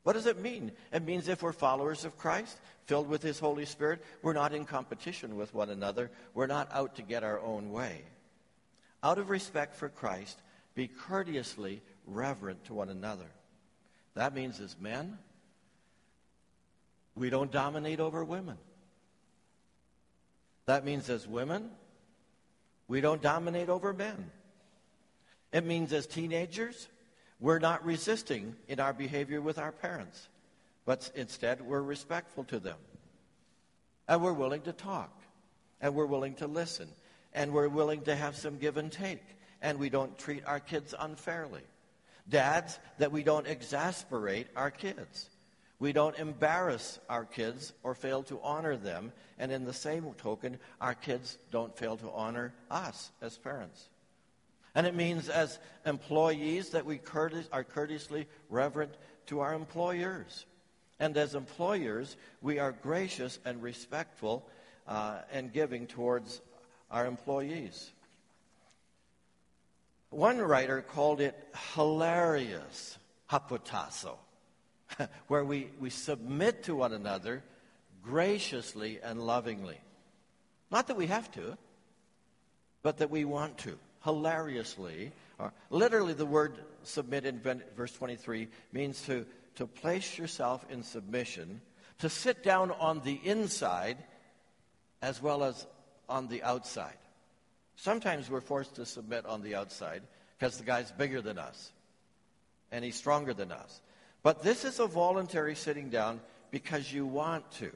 What 0.04 0.14
does 0.14 0.26
it 0.28 0.40
mean? 0.40 0.72
It 0.94 1.04
means 1.04 1.28
if 1.28 1.44
we're 1.44 1.52
followers 1.52 2.06
of 2.06 2.18
Christ, 2.18 2.58
filled 2.86 3.10
with 3.10 3.22
His 3.22 3.38
Holy 3.38 3.66
Spirit, 3.66 4.02
we're 4.22 4.34
not 4.34 4.54
in 4.54 4.64
competition 4.64 5.36
with 5.36 5.54
one 5.54 5.70
another. 5.70 6.10
We're 6.34 6.48
not 6.48 6.70
out 6.72 6.96
to 6.96 7.02
get 7.02 7.24
our 7.24 7.40
own 7.42 7.72
way. 7.72 8.02
Out 9.04 9.18
of 9.18 9.30
respect 9.30 9.76
for 9.76 9.90
Christ, 9.90 10.40
be 10.74 10.88
courteously 10.88 11.82
reverent 12.08 12.64
to 12.66 12.74
one 12.74 12.90
another. 12.90 13.30
That 14.16 14.34
means 14.34 14.60
as 14.62 14.76
men, 14.80 15.18
we 17.20 17.30
don't 17.30 17.52
dominate 17.52 18.00
over 18.00 18.24
women. 18.24 18.58
That 20.66 20.86
means 20.86 21.10
as 21.10 21.28
women, 21.28 21.70
we 22.88 23.02
don't 23.02 23.22
dominate 23.22 23.70
over 23.70 23.94
men. 23.94 24.32
It 25.52 25.66
means 25.66 25.92
as 25.94 26.08
teenagers, 26.08 26.88
we're 27.40 27.60
not 27.60 27.86
resisting 27.86 28.56
in 28.68 28.80
our 28.80 28.94
behavior 28.94 29.42
with 29.42 29.60
our 29.60 29.72
parents, 29.72 30.30
but 30.86 31.12
instead 31.16 31.62
we're 31.62 31.82
respectful 31.82 32.46
to 32.46 32.60
them. 32.60 32.78
And 34.08 34.24
we're 34.24 34.34
willing 34.34 34.62
to 34.62 34.74
talk, 34.74 35.12
and 35.82 35.94
we're 35.96 36.06
willing 36.06 36.36
to 36.36 36.48
listen, 36.48 36.88
and 37.34 37.52
we're 37.52 37.70
willing 37.70 38.02
to 38.04 38.16
have 38.16 38.36
some 38.36 38.58
give 38.58 38.78
and 38.78 38.92
take, 38.92 39.24
and 39.62 39.78
we 39.78 39.90
don't 39.90 40.18
treat 40.18 40.46
our 40.46 40.60
kids 40.60 40.96
unfairly. 40.98 41.64
Dads, 42.28 42.80
that 43.00 43.12
we 43.12 43.24
don't 43.24 43.48
exasperate 43.48 44.48
our 44.56 44.72
kids. 44.72 45.30
We 45.80 45.94
don't 45.94 46.18
embarrass 46.18 47.00
our 47.10 47.24
kids 47.24 47.74
or 47.84 47.96
fail 47.96 48.24
to 48.24 48.40
honor 48.44 48.76
them. 48.76 49.14
And 49.38 49.52
in 49.52 49.64
the 49.64 49.74
same 49.74 50.14
token, 50.18 50.60
our 50.82 50.94
kids 50.94 51.38
don't 51.52 51.76
fail 51.78 51.96
to 51.98 52.12
honor 52.12 52.54
us 52.70 53.12
as 53.22 53.38
parents. 53.38 53.88
And 54.76 54.86
it 54.86 54.94
means 54.94 55.30
as 55.30 55.58
employees 55.86 56.70
that 56.72 56.86
we 56.86 57.00
are 57.52 57.64
courteously 57.64 58.28
reverent 58.50 58.94
to 59.28 59.40
our 59.40 59.54
employers. 59.54 60.46
And 61.00 61.16
as 61.16 61.34
employers, 61.34 62.18
we 62.42 62.60
are 62.60 62.74
gracious 62.74 63.40
and 63.46 63.64
respectful 63.64 64.46
uh, 64.88 65.20
and 65.32 65.52
giving 65.54 65.88
towards 65.88 66.42
our 66.92 67.06
employees. 67.06 67.92
One 70.10 70.40
writer 70.40 70.82
called 70.82 71.22
it 71.22 71.36
hilarious, 71.74 72.98
hupotasso, 73.30 74.18
where 75.28 75.44
we, 75.44 75.70
we 75.80 75.90
submit 75.90 76.64
to 76.64 76.76
one 76.76 76.94
another 76.94 77.44
graciously 78.04 79.00
and 79.04 79.22
lovingly. 79.22 79.80
Not 80.72 80.88
that 80.88 80.98
we 80.98 81.08
have 81.08 81.32
to, 81.32 81.58
but 82.82 82.98
that 82.98 83.10
we 83.10 83.26
want 83.26 83.58
to 83.60 83.78
hilariously. 84.04 85.12
Or 85.38 85.54
literally, 85.70 86.14
the 86.14 86.26
word 86.26 86.58
submit 86.84 87.26
in 87.26 87.42
verse 87.76 87.94
23 87.94 88.48
means 88.72 89.02
to, 89.04 89.26
to 89.56 89.68
place 89.68 90.18
yourself 90.18 90.66
in 90.70 90.84
submission, 90.84 91.62
to 92.00 92.10
sit 92.10 92.44
down 92.44 92.72
on 92.72 93.02
the 93.02 93.20
inside 93.24 93.98
as 95.02 95.22
well 95.22 95.44
as 95.44 95.66
on 96.08 96.28
the 96.28 96.44
outside. 96.44 96.98
Sometimes 97.76 98.30
we're 98.30 98.42
forced 98.42 98.76
to 98.76 98.86
submit 98.86 99.26
on 99.26 99.42
the 99.42 99.56
outside 99.56 100.02
because 100.38 100.58
the 100.58 100.66
guy's 100.66 100.92
bigger 100.92 101.22
than 101.22 101.38
us 101.38 101.72
and 102.72 102.84
he's 102.84 102.96
stronger 102.96 103.34
than 103.34 103.52
us. 103.52 103.82
But 104.24 104.44
this 104.44 104.66
is 104.66 104.80
a 104.80 104.88
voluntary 104.88 105.56
sitting 105.56 105.90
down 105.90 106.20
because 106.52 106.92
you 106.92 107.06
want 107.06 107.50
to. 107.54 107.72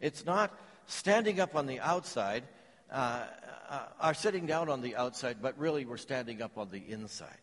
It's 0.00 0.24
not 0.24 0.56
standing 0.86 1.40
up 1.40 1.56
on 1.56 1.66
the 1.66 1.80
outside 1.80 2.44
uh, 2.90 3.24
uh, 3.68 3.80
are 4.00 4.14
sitting 4.14 4.46
down 4.46 4.68
on 4.68 4.80
the 4.80 4.96
outside, 4.96 5.38
but 5.42 5.58
really 5.58 5.84
we're 5.84 5.98
standing 5.98 6.40
up 6.40 6.56
on 6.56 6.70
the 6.70 6.82
inside, 6.88 7.36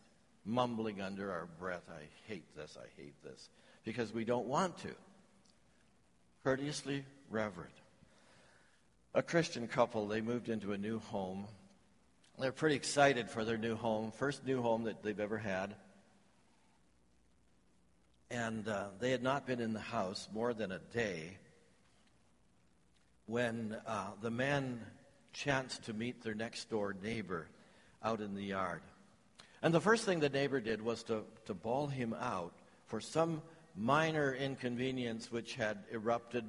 mumbling 0.44 1.00
under 1.00 1.30
our 1.30 1.46
breath, 1.60 1.84
I 1.88 2.02
hate 2.26 2.44
this, 2.56 2.76
I 2.76 3.00
hate 3.00 3.14
this, 3.22 3.48
because 3.84 4.12
we 4.12 4.24
don't 4.24 4.46
want 4.46 4.76
to. 4.78 4.90
Courteously 6.42 7.04
reverent. 7.30 7.72
A 9.14 9.22
Christian 9.22 9.68
couple, 9.68 10.08
they 10.08 10.20
moved 10.20 10.48
into 10.48 10.72
a 10.72 10.78
new 10.78 10.98
home. 10.98 11.46
They're 12.38 12.52
pretty 12.52 12.76
excited 12.76 13.30
for 13.30 13.44
their 13.44 13.56
new 13.56 13.76
home, 13.76 14.10
first 14.10 14.44
new 14.44 14.60
home 14.60 14.84
that 14.84 15.02
they've 15.02 15.18
ever 15.18 15.38
had. 15.38 15.74
And 18.30 18.68
uh, 18.68 18.86
they 18.98 19.10
had 19.10 19.22
not 19.22 19.46
been 19.46 19.60
in 19.60 19.72
the 19.72 19.80
house 19.80 20.28
more 20.32 20.52
than 20.52 20.72
a 20.72 20.78
day 20.78 21.36
when 23.26 23.76
uh, 23.86 24.08
the 24.20 24.30
man 24.30 24.80
chanced 25.32 25.84
to 25.84 25.92
meet 25.92 26.22
their 26.22 26.34
next 26.34 26.70
door 26.70 26.94
neighbor 27.02 27.48
out 28.02 28.20
in 28.20 28.34
the 28.34 28.42
yard. 28.42 28.82
And 29.62 29.74
the 29.74 29.80
first 29.80 30.04
thing 30.04 30.20
the 30.20 30.28
neighbor 30.28 30.60
did 30.60 30.82
was 30.82 31.02
to, 31.04 31.24
to 31.46 31.54
bawl 31.54 31.86
him 31.88 32.14
out 32.20 32.52
for 32.86 33.00
some 33.00 33.42
minor 33.76 34.34
inconvenience 34.34 35.30
which 35.30 35.54
had 35.54 35.78
erupted 35.92 36.44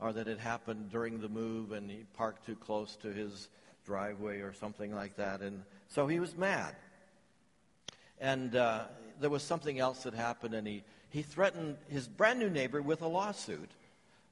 or 0.00 0.12
that 0.12 0.26
had 0.26 0.38
happened 0.38 0.90
during 0.90 1.20
the 1.20 1.28
move 1.28 1.72
and 1.72 1.90
he 1.90 2.04
parked 2.14 2.44
too 2.44 2.56
close 2.56 2.96
to 2.96 3.08
his 3.08 3.48
driveway 3.84 4.40
or 4.40 4.52
something 4.52 4.94
like 4.94 5.16
that. 5.16 5.40
And 5.40 5.62
so 5.88 6.06
he 6.06 6.18
was 6.18 6.36
mad. 6.36 6.74
And 8.20 8.56
uh, 8.56 8.84
there 9.20 9.30
was 9.30 9.42
something 9.42 9.78
else 9.78 10.02
that 10.04 10.14
happened 10.14 10.54
and 10.54 10.66
he, 10.66 10.82
he 11.12 11.20
threatened 11.20 11.76
his 11.88 12.08
brand 12.08 12.38
new 12.38 12.48
neighbor 12.48 12.80
with 12.80 13.02
a 13.02 13.06
lawsuit. 13.06 13.70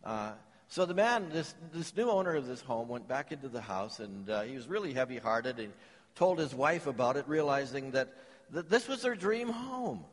Uh, 0.03 0.33
so 0.69 0.87
the 0.87 0.95
man, 0.95 1.29
this, 1.31 1.55
this 1.75 1.95
new 1.95 2.09
owner 2.09 2.35
of 2.35 2.47
this 2.47 2.63
home, 2.63 2.89
went 2.89 3.07
back 3.07 3.33
into 3.33 3.49
the 3.49 3.61
house 3.61 4.01
and 4.01 4.31
uh, 4.31 4.43
he 4.43 4.57
was 4.57 4.67
really 4.67 4.95
heavy 4.95 5.19
hearted 5.19 5.59
and 5.59 5.75
told 6.15 6.39
his 6.39 6.55
wife 6.55 6.87
about 6.87 7.19
it, 7.19 7.29
realizing 7.29 7.91
that, 7.91 8.09
that 8.51 8.71
this 8.71 8.89
was 8.89 9.03
their 9.03 9.15
dream 9.15 9.49
home. 9.49 10.05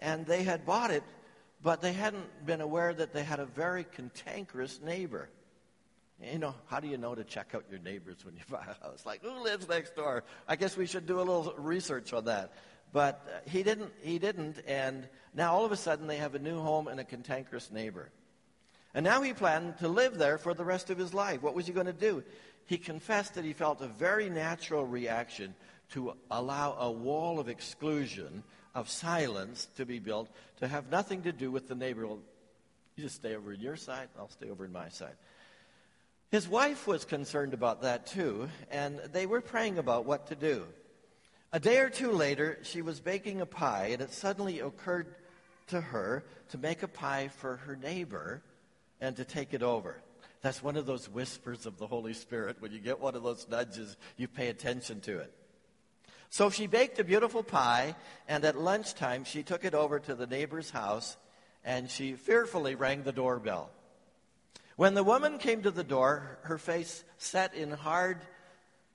And 0.00 0.24
they 0.24 0.44
had 0.44 0.64
bought 0.64 0.92
it, 0.92 1.02
but 1.64 1.80
they 1.80 1.92
hadn't 1.92 2.46
been 2.46 2.60
aware 2.60 2.94
that 2.94 3.12
they 3.12 3.24
had 3.24 3.40
a 3.40 3.46
very 3.46 3.84
cantankerous 3.84 4.80
neighbor. 4.80 5.28
You 6.22 6.38
know, 6.38 6.54
how 6.66 6.78
do 6.78 6.86
you 6.86 6.96
know 6.96 7.16
to 7.16 7.24
check 7.24 7.54
out 7.56 7.64
your 7.70 7.80
neighbors 7.80 8.24
when 8.24 8.34
you 8.36 8.42
buy 8.50 8.62
a 8.62 8.84
house? 8.84 9.04
Like, 9.04 9.22
who 9.22 9.42
lives 9.42 9.68
next 9.68 9.96
door? 9.96 10.22
I 10.46 10.54
guess 10.54 10.76
we 10.76 10.86
should 10.86 11.06
do 11.06 11.18
a 11.18 11.26
little 11.26 11.54
research 11.56 12.12
on 12.12 12.26
that. 12.26 12.52
But 12.92 13.26
uh, 13.26 13.50
he 13.50 13.62
didn't, 13.62 13.92
he 14.02 14.18
didn't, 14.18 14.62
and 14.66 15.08
now 15.34 15.54
all 15.54 15.64
of 15.64 15.72
a 15.72 15.76
sudden 15.76 16.06
they 16.06 16.16
have 16.16 16.34
a 16.34 16.38
new 16.38 16.60
home 16.60 16.88
and 16.88 16.98
a 16.98 17.04
cantankerous 17.04 17.70
neighbor. 17.70 18.10
And 18.94 19.04
now 19.04 19.22
he 19.22 19.34
planned 19.34 19.78
to 19.78 19.88
live 19.88 20.16
there 20.16 20.38
for 20.38 20.54
the 20.54 20.64
rest 20.64 20.90
of 20.90 20.98
his 20.98 21.12
life. 21.12 21.42
What 21.42 21.54
was 21.54 21.66
he 21.66 21.72
going 21.72 21.86
to 21.86 21.92
do? 21.92 22.24
He 22.66 22.78
confessed 22.78 23.34
that 23.34 23.44
he 23.44 23.52
felt 23.52 23.80
a 23.80 23.86
very 23.86 24.30
natural 24.30 24.84
reaction 24.84 25.54
to 25.92 26.14
allow 26.30 26.76
a 26.78 26.90
wall 26.90 27.38
of 27.38 27.48
exclusion, 27.48 28.42
of 28.74 28.88
silence 28.88 29.68
to 29.76 29.86
be 29.86 29.98
built, 29.98 30.28
to 30.58 30.68
have 30.68 30.90
nothing 30.90 31.22
to 31.22 31.32
do 31.32 31.50
with 31.50 31.68
the 31.68 31.74
neighbor. 31.74 32.02
You 32.02 32.20
just 32.98 33.16
stay 33.16 33.36
over 33.36 33.52
in 33.52 33.60
your 33.60 33.76
side, 33.76 34.08
I'll 34.18 34.28
stay 34.30 34.50
over 34.50 34.64
in 34.64 34.72
my 34.72 34.88
side. 34.88 35.14
His 36.30 36.46
wife 36.46 36.86
was 36.86 37.06
concerned 37.06 37.54
about 37.54 37.82
that 37.82 38.06
too, 38.06 38.48
and 38.70 38.98
they 39.12 39.24
were 39.24 39.40
praying 39.40 39.78
about 39.78 40.04
what 40.04 40.26
to 40.26 40.34
do. 40.34 40.64
A 41.50 41.60
day 41.60 41.78
or 41.78 41.88
two 41.88 42.12
later, 42.12 42.58
she 42.62 42.82
was 42.82 43.00
baking 43.00 43.40
a 43.40 43.46
pie, 43.46 43.90
and 43.92 44.02
it 44.02 44.12
suddenly 44.12 44.60
occurred 44.60 45.14
to 45.68 45.80
her 45.80 46.24
to 46.50 46.58
make 46.58 46.82
a 46.82 46.88
pie 46.88 47.28
for 47.28 47.56
her 47.56 47.74
neighbor 47.74 48.42
and 49.00 49.16
to 49.16 49.24
take 49.24 49.54
it 49.54 49.62
over. 49.62 49.96
That's 50.42 50.62
one 50.62 50.76
of 50.76 50.84
those 50.84 51.08
whispers 51.08 51.64
of 51.64 51.78
the 51.78 51.86
Holy 51.86 52.12
Spirit. 52.12 52.56
When 52.60 52.72
you 52.72 52.78
get 52.78 53.00
one 53.00 53.14
of 53.14 53.22
those 53.22 53.46
nudges, 53.48 53.96
you 54.16 54.28
pay 54.28 54.48
attention 54.48 55.00
to 55.02 55.20
it. 55.20 55.32
So 56.30 56.50
she 56.50 56.66
baked 56.66 56.98
a 56.98 57.04
beautiful 57.04 57.42
pie, 57.42 57.96
and 58.28 58.44
at 58.44 58.58
lunchtime, 58.58 59.24
she 59.24 59.42
took 59.42 59.64
it 59.64 59.74
over 59.74 59.98
to 60.00 60.14
the 60.14 60.26
neighbor's 60.26 60.70
house, 60.70 61.16
and 61.64 61.90
she 61.90 62.12
fearfully 62.12 62.74
rang 62.74 63.04
the 63.04 63.12
doorbell. 63.12 63.70
When 64.76 64.92
the 64.92 65.02
woman 65.02 65.38
came 65.38 65.62
to 65.62 65.70
the 65.70 65.82
door, 65.82 66.38
her 66.42 66.58
face 66.58 67.02
set 67.16 67.54
in 67.54 67.70
hard, 67.70 68.18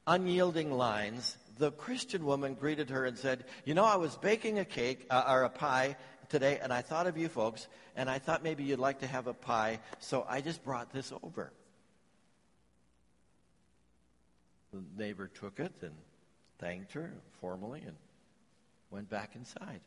unyielding 0.06 0.72
lines, 0.72 1.36
the 1.58 1.72
Christian 1.72 2.26
woman 2.26 2.56
greeted 2.56 2.90
her 2.90 3.06
and 3.06 3.18
said, 3.18 3.46
You 3.66 3.74
know, 3.74 3.86
I 3.86 3.96
was 3.96 4.16
baking 4.18 4.60
a 4.60 4.66
cake 4.66 5.06
uh, 5.10 5.24
or 5.28 5.44
a 5.44 5.50
pie 5.50 5.96
today, 6.30 6.60
and 6.62 6.74
I 6.74 6.82
thought 6.82 7.08
of 7.08 7.18
you 7.18 7.30
folks, 7.30 7.68
and 7.96 8.10
I 8.10 8.20
thought 8.20 8.44
maybe 8.44 8.64
you'd 8.64 8.80
like 8.80 9.00
to 9.00 9.08
have 9.08 9.28
a 9.28 9.34
pie, 9.34 9.80
so 10.00 10.26
I 10.28 10.42
just 10.42 10.64
brought 10.64 10.92
this 10.92 11.14
over. 11.22 11.54
The 14.72 14.84
neighbor 14.98 15.28
took 15.28 15.60
it 15.60 15.74
and 15.82 15.94
thanked 16.58 16.94
her 16.94 17.14
formally 17.40 17.84
and 17.86 17.96
went 18.90 19.10
back 19.10 19.36
inside. 19.36 19.82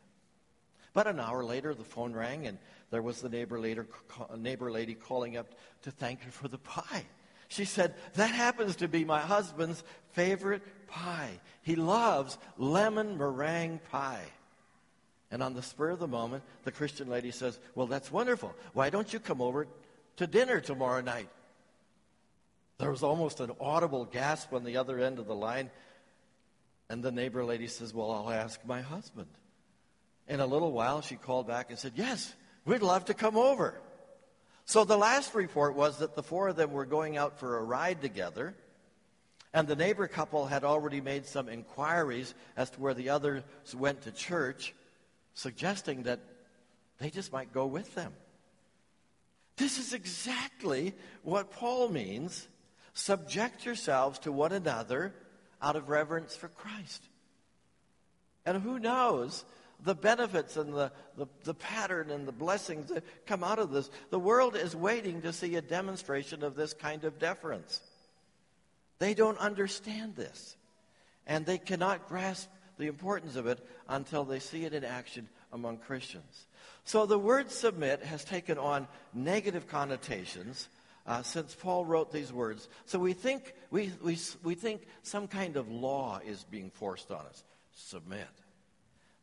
But 0.93 1.07
an 1.07 1.19
hour 1.19 1.43
later, 1.43 1.75
the 1.75 1.83
phone 1.83 2.13
rang, 2.13 2.47
and 2.47 2.57
there 2.89 3.01
was 3.01 3.21
the 3.21 3.29
neighbor, 3.29 3.61
neighbor 4.37 4.71
lady 4.71 4.93
calling 4.93 5.37
up 5.37 5.53
to 5.83 5.91
thank 5.91 6.23
her 6.23 6.31
for 6.31 6.47
the 6.47 6.57
pie. 6.57 7.05
She 7.47 7.65
said, 7.65 7.93
That 8.13 8.31
happens 8.31 8.77
to 8.77 8.87
be 8.87 9.05
my 9.05 9.19
husband's 9.19 9.83
favorite 10.11 10.61
pie. 10.87 11.39
He 11.61 11.75
loves 11.75 12.37
lemon 12.57 13.17
meringue 13.17 13.79
pie. 13.91 14.25
And 15.29 15.43
on 15.43 15.53
the 15.53 15.61
spur 15.61 15.89
of 15.89 15.99
the 15.99 16.07
moment, 16.07 16.43
the 16.63 16.71
Christian 16.71 17.09
lady 17.09 17.31
says, 17.31 17.59
Well, 17.75 17.87
that's 17.87 18.11
wonderful. 18.11 18.53
Why 18.73 18.89
don't 18.89 19.11
you 19.11 19.19
come 19.19 19.41
over 19.41 19.67
to 20.17 20.27
dinner 20.27 20.59
tomorrow 20.59 21.01
night? 21.01 21.29
There 22.77 22.91
was 22.91 23.03
almost 23.03 23.39
an 23.39 23.51
audible 23.59 24.05
gasp 24.05 24.53
on 24.53 24.63
the 24.63 24.77
other 24.77 24.99
end 24.99 25.19
of 25.19 25.27
the 25.27 25.35
line. 25.35 25.69
And 26.89 27.03
the 27.03 27.11
neighbor 27.11 27.43
lady 27.43 27.67
says, 27.67 27.93
Well, 27.93 28.11
I'll 28.11 28.29
ask 28.29 28.59
my 28.65 28.81
husband. 28.81 29.27
In 30.27 30.39
a 30.39 30.45
little 30.45 30.71
while, 30.71 31.01
she 31.01 31.15
called 31.15 31.47
back 31.47 31.69
and 31.69 31.79
said, 31.79 31.93
Yes, 31.95 32.33
we'd 32.65 32.81
love 32.81 33.05
to 33.05 33.13
come 33.13 33.37
over. 33.37 33.79
So 34.67 34.83
the 34.83 34.97
last 34.97 35.33
report 35.33 35.75
was 35.75 35.99
that 35.99 36.15
the 36.15 36.21
four 36.21 36.49
of 36.49 36.57
them 36.57 36.73
were 36.73 36.85
going 36.85 37.15
out 37.15 37.39
for 37.39 37.57
a 37.57 37.63
ride 37.63 38.01
together. 38.01 38.53
And 39.53 39.65
the 39.65 39.77
neighbor 39.77 40.09
couple 40.09 40.45
had 40.45 40.65
already 40.65 40.99
made 40.99 41.25
some 41.25 41.47
inquiries 41.47 42.35
as 42.57 42.69
to 42.71 42.81
where 42.81 42.93
the 42.93 43.09
others 43.09 43.43
went 43.73 44.01
to 44.01 44.11
church 44.11 44.75
suggesting 45.33 46.03
that 46.03 46.19
they 46.99 47.09
just 47.09 47.31
might 47.31 47.53
go 47.53 47.65
with 47.65 47.95
them. 47.95 48.11
This 49.55 49.79
is 49.79 49.93
exactly 49.93 50.93
what 51.23 51.49
Paul 51.49 51.87
means. 51.87 52.45
Subject 52.93 53.65
yourselves 53.65 54.19
to 54.19 54.33
one 54.33 54.51
another 54.51 55.13
out 55.61 55.77
of 55.77 55.87
reverence 55.87 56.35
for 56.35 56.49
Christ. 56.49 57.03
And 58.45 58.61
who 58.61 58.79
knows 58.79 59.45
the 59.83 59.95
benefits 59.95 60.57
and 60.57 60.73
the, 60.73 60.91
the, 61.17 61.27
the, 61.43 61.53
pattern 61.53 62.09
and 62.09 62.27
the 62.27 62.31
blessings 62.31 62.89
that 62.89 63.03
come 63.25 63.43
out 63.43 63.59
of 63.59 63.71
this? 63.71 63.89
The 64.09 64.19
world 64.19 64.55
is 64.55 64.75
waiting 64.75 65.21
to 65.21 65.33
see 65.33 65.55
a 65.55 65.61
demonstration 65.61 66.43
of 66.43 66.55
this 66.55 66.73
kind 66.73 67.03
of 67.03 67.19
deference. 67.19 67.81
They 68.99 69.13
don't 69.13 69.37
understand 69.37 70.15
this. 70.15 70.55
And 71.25 71.45
they 71.45 71.57
cannot 71.57 72.07
grasp 72.07 72.49
the 72.77 72.87
importance 72.87 73.35
of 73.35 73.47
it 73.47 73.59
until 73.87 74.23
they 74.23 74.39
see 74.39 74.65
it 74.65 74.73
in 74.73 74.83
action 74.83 75.27
among 75.51 75.77
Christians. 75.77 76.47
So 76.83 77.05
the 77.05 77.19
word 77.19 77.51
submit 77.51 78.03
has 78.03 78.23
taken 78.23 78.57
on 78.57 78.87
negative 79.13 79.67
connotations 79.67 80.69
uh, 81.05 81.21
since 81.21 81.55
Paul 81.55 81.85
wrote 81.85 82.11
these 82.11 82.33
words. 82.33 82.67
So 82.85 82.99
we 82.99 83.13
think, 83.13 83.53
we, 83.71 83.91
we, 84.01 84.17
we 84.43 84.55
think 84.55 84.87
some 85.03 85.27
kind 85.27 85.55
of 85.55 85.69
law 85.69 86.19
is 86.25 86.43
being 86.43 86.69
forced 86.69 87.11
on 87.11 87.25
us. 87.25 87.43
Submit. 87.73 88.27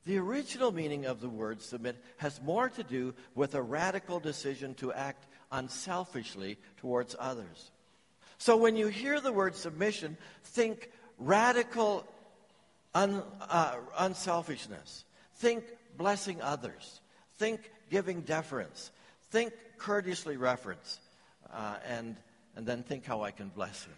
The 0.06 0.18
original 0.18 0.70
meaning 0.70 1.06
of 1.06 1.20
the 1.20 1.28
word 1.28 1.62
submit 1.62 1.96
has 2.18 2.40
more 2.42 2.68
to 2.68 2.82
do 2.82 3.14
with 3.34 3.54
a 3.54 3.62
radical 3.62 4.20
decision 4.20 4.74
to 4.74 4.92
act 4.92 5.26
unselfishly 5.50 6.58
towards 6.76 7.16
others. 7.18 7.70
So 8.36 8.56
when 8.56 8.76
you 8.76 8.88
hear 8.88 9.20
the 9.20 9.32
word 9.32 9.54
submission, 9.54 10.18
think 10.42 10.90
radical 11.18 12.06
un, 12.94 13.22
uh, 13.40 13.76
unselfishness. 13.98 15.04
Think 15.36 15.64
blessing 15.96 16.42
others. 16.42 17.00
Think 17.38 17.70
giving 17.90 18.20
deference. 18.20 18.90
Think 19.30 19.52
courteously 19.78 20.36
reference. 20.36 21.00
Uh, 21.52 21.76
and, 21.86 22.16
and 22.56 22.66
then 22.66 22.82
think 22.82 23.04
how 23.04 23.22
I 23.22 23.30
can 23.30 23.48
bless 23.48 23.84
him. 23.84 23.94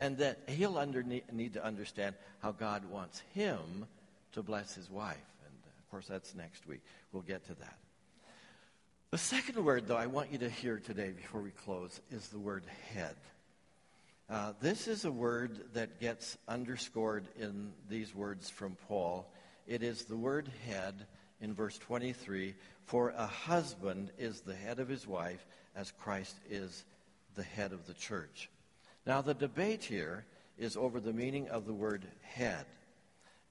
And 0.00 0.18
that 0.18 0.38
he'll 0.48 0.78
under, 0.78 1.02
need 1.02 1.52
to 1.54 1.64
understand 1.64 2.16
how 2.40 2.52
God 2.52 2.84
wants 2.90 3.22
him 3.34 3.86
to 4.32 4.42
bless 4.42 4.74
his 4.74 4.90
wife. 4.90 5.16
And 5.46 5.54
of 5.78 5.90
course, 5.90 6.06
that's 6.06 6.34
next 6.34 6.66
week. 6.66 6.80
We'll 7.12 7.22
get 7.22 7.44
to 7.46 7.54
that. 7.54 7.78
The 9.10 9.18
second 9.18 9.62
word, 9.62 9.86
though, 9.86 9.96
I 9.96 10.06
want 10.06 10.32
you 10.32 10.38
to 10.38 10.48
hear 10.48 10.78
today 10.78 11.10
before 11.10 11.42
we 11.42 11.50
close 11.50 12.00
is 12.10 12.28
the 12.28 12.38
word 12.38 12.64
head. 12.94 13.16
Uh, 14.30 14.54
this 14.62 14.88
is 14.88 15.04
a 15.04 15.12
word 15.12 15.60
that 15.74 16.00
gets 16.00 16.38
underscored 16.48 17.26
in 17.38 17.72
these 17.90 18.14
words 18.14 18.48
from 18.48 18.76
Paul. 18.88 19.30
It 19.66 19.82
is 19.82 20.04
the 20.04 20.16
word 20.16 20.50
head 20.66 20.94
in 21.42 21.52
verse 21.52 21.76
23 21.76 22.54
For 22.86 23.10
a 23.10 23.26
husband 23.26 24.10
is 24.16 24.40
the 24.40 24.54
head 24.54 24.78
of 24.78 24.88
his 24.88 25.06
wife, 25.06 25.44
as 25.76 25.90
Christ 25.90 26.36
is 26.48 26.84
the 27.34 27.42
head 27.42 27.72
of 27.72 27.86
the 27.86 27.94
church. 27.94 28.48
Now, 29.06 29.20
the 29.20 29.34
debate 29.34 29.84
here 29.84 30.24
is 30.56 30.76
over 30.76 31.00
the 31.00 31.12
meaning 31.12 31.48
of 31.48 31.66
the 31.66 31.74
word 31.74 32.06
head. 32.22 32.64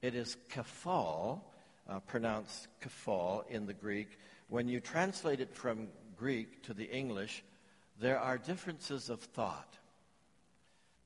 It 0.02 0.16
is 0.16 0.38
kafal, 0.50 1.42
uh, 1.88 2.00
pronounced 2.00 2.68
kafal 2.82 3.48
in 3.50 3.68
the 3.68 3.74
Greek. 3.74 4.18
When 4.50 4.68
you 4.68 4.80
translate 4.80 5.40
it 5.40 5.54
from 5.54 5.88
Greek 6.18 6.64
to 6.64 6.74
the 6.74 6.86
English, 6.86 7.44
there 8.00 8.20
are 8.20 8.38
differences 8.38 9.10
of 9.10 9.20
thought. 9.22 9.78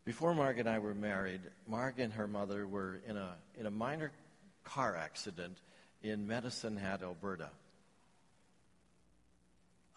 Before 0.06 0.34
Marg 0.34 0.60
and 0.60 0.70
I 0.70 0.80
were 0.80 0.94
married, 0.94 1.42
Marg 1.68 2.00
and 2.00 2.14
her 2.14 2.28
mother 2.28 2.68
were 2.68 3.02
in 3.08 3.18
a, 3.18 3.36
in 3.58 3.66
a 3.66 3.72
minor 3.72 4.12
car 4.64 4.96
accident 4.96 5.58
in 6.02 6.28
Medicine 6.28 6.78
Hat, 6.78 7.02
Alberta. 7.02 7.50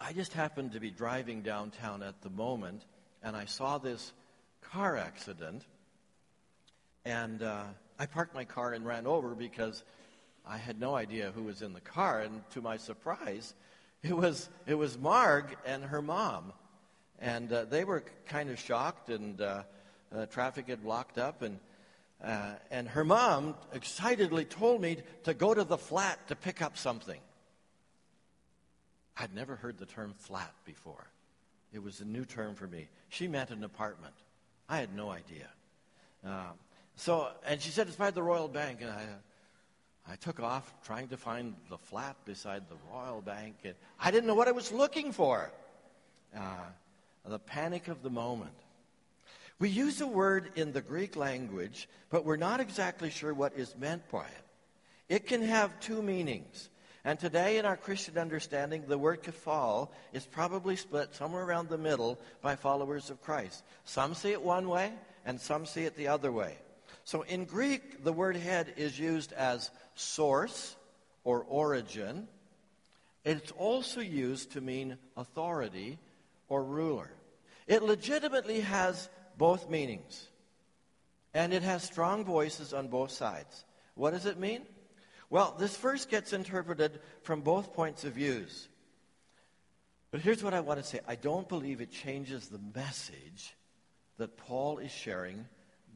I 0.01 0.13
just 0.13 0.33
happened 0.33 0.73
to 0.73 0.79
be 0.79 0.91
driving 0.91 1.41
downtown 1.41 2.03
at 2.03 2.21
the 2.21 2.29
moment, 2.29 2.83
and 3.21 3.35
I 3.35 3.45
saw 3.45 3.77
this 3.77 4.11
car 4.61 4.97
accident, 4.97 5.63
and 7.05 7.43
uh, 7.43 7.63
I 7.99 8.05
parked 8.07 8.33
my 8.33 8.45
car 8.45 8.73
and 8.73 8.85
ran 8.85 9.05
over 9.05 9.35
because 9.35 9.83
I 10.47 10.57
had 10.57 10.79
no 10.79 10.95
idea 10.95 11.31
who 11.35 11.43
was 11.43 11.61
in 11.61 11.73
the 11.73 11.81
car, 11.81 12.21
and 12.21 12.41
to 12.51 12.61
my 12.61 12.77
surprise, 12.77 13.53
it 14.01 14.15
was 14.15 14.49
it 14.65 14.75
was 14.75 14.97
Marg 14.97 15.55
and 15.65 15.83
her 15.83 16.01
mom, 16.01 16.53
and 17.19 17.51
uh, 17.51 17.65
they 17.65 17.83
were 17.83 18.03
kind 18.25 18.49
of 18.49 18.59
shocked 18.59 19.09
and. 19.09 19.41
Uh, 19.41 19.63
uh, 20.15 20.25
traffic 20.27 20.67
had 20.67 20.83
blocked 20.83 21.17
up, 21.17 21.41
and 21.41 21.59
uh, 22.23 22.53
and 22.69 22.87
her 22.89 23.05
mom 23.05 23.55
excitedly 23.73 24.43
told 24.43 24.81
me 24.81 24.97
to 25.23 25.33
go 25.33 25.53
to 25.53 25.63
the 25.63 25.77
flat 25.77 26.27
to 26.27 26.35
pick 26.35 26.61
up 26.61 26.77
something. 26.77 27.19
I'd 29.15 29.33
never 29.33 29.55
heard 29.55 29.77
the 29.77 29.85
term 29.85 30.13
flat 30.17 30.53
before. 30.65 31.07
It 31.71 31.81
was 31.81 32.01
a 32.01 32.05
new 32.05 32.25
term 32.25 32.55
for 32.55 32.67
me. 32.67 32.87
She 33.07 33.27
meant 33.27 33.51
an 33.51 33.63
apartment. 33.63 34.13
I 34.67 34.77
had 34.77 34.93
no 34.93 35.09
idea. 35.09 35.47
So, 36.99 37.29
and 37.47 37.61
she 37.61 37.69
said 37.69 37.87
it's 37.87 37.95
by 37.95 38.11
the 38.11 38.21
Royal 38.21 38.49
Bank, 38.49 38.81
and 38.81 38.89
I, 38.91 39.05
I 40.05 40.15
took 40.17 40.41
off 40.41 40.69
trying 40.83 41.07
to 41.07 41.17
find 41.17 41.55
the 41.69 41.77
flat 41.77 42.17
beside 42.25 42.63
the 42.67 42.75
Royal 42.91 43.21
Bank, 43.21 43.55
and 43.63 43.73
I 43.97 44.11
didn't 44.11 44.27
know 44.27 44.35
what 44.35 44.49
I 44.49 44.51
was 44.51 44.69
looking 44.73 45.13
for. 45.13 45.49
Uh, 46.35 46.41
the 47.25 47.39
panic 47.39 47.87
of 47.87 48.03
the 48.03 48.09
moment. 48.09 48.51
We 49.59 49.69
use 49.69 50.01
a 50.01 50.07
word 50.07 50.51
in 50.55 50.73
the 50.73 50.81
Greek 50.81 51.15
language, 51.15 51.87
but 52.09 52.25
we're 52.25 52.35
not 52.35 52.59
exactly 52.59 53.09
sure 53.09 53.33
what 53.33 53.53
is 53.55 53.77
meant 53.77 54.09
by 54.11 54.25
it. 54.25 54.43
It 55.07 55.25
can 55.25 55.41
have 55.41 55.79
two 55.79 56.01
meanings. 56.01 56.69
And 57.05 57.17
today, 57.17 57.59
in 57.59 57.65
our 57.65 57.77
Christian 57.77 58.17
understanding, 58.17 58.83
the 58.87 58.97
word 58.97 59.23
kephal 59.23 59.87
is 60.11 60.25
probably 60.25 60.75
split 60.75 61.15
somewhere 61.15 61.45
around 61.45 61.69
the 61.69 61.77
middle 61.77 62.19
by 62.41 62.57
followers 62.57 63.09
of 63.09 63.21
Christ. 63.21 63.63
Some 63.85 64.15
see 64.15 64.33
it 64.33 64.41
one 64.41 64.67
way, 64.67 64.91
and 65.25 65.39
some 65.39 65.65
see 65.65 65.85
it 65.85 65.95
the 65.95 66.09
other 66.09 66.33
way. 66.33 66.57
So 67.09 67.23
in 67.23 67.45
Greek, 67.45 68.03
the 68.03 68.13
word 68.13 68.35
head 68.35 68.75
is 68.77 68.99
used 68.99 69.33
as 69.33 69.71
source 69.95 70.75
or 71.23 71.41
origin. 71.41 72.27
It's 73.25 73.51
also 73.53 73.99
used 73.99 74.51
to 74.51 74.61
mean 74.61 74.95
authority 75.17 75.97
or 76.49 76.63
ruler. 76.63 77.09
It 77.65 77.81
legitimately 77.81 78.59
has 78.59 79.09
both 79.39 79.71
meanings. 79.71 80.27
And 81.33 81.51
it 81.51 81.63
has 81.63 81.81
strong 81.81 82.25
voices 82.25 82.75
on 82.75 82.89
both 82.89 83.09
sides. 83.09 83.65
What 83.95 84.11
does 84.11 84.27
it 84.27 84.37
mean? 84.37 84.61
Well, 85.31 85.55
this 85.57 85.77
verse 85.77 86.05
gets 86.05 86.31
interpreted 86.31 86.99
from 87.23 87.41
both 87.41 87.73
points 87.73 88.03
of 88.03 88.13
views. 88.13 88.67
But 90.11 90.21
here's 90.21 90.43
what 90.43 90.53
I 90.53 90.59
want 90.59 90.79
to 90.79 90.85
say. 90.85 90.99
I 91.07 91.15
don't 91.15 91.49
believe 91.49 91.81
it 91.81 91.91
changes 91.91 92.49
the 92.49 92.61
message 92.75 93.55
that 94.19 94.37
Paul 94.37 94.77
is 94.77 94.91
sharing, 94.91 95.47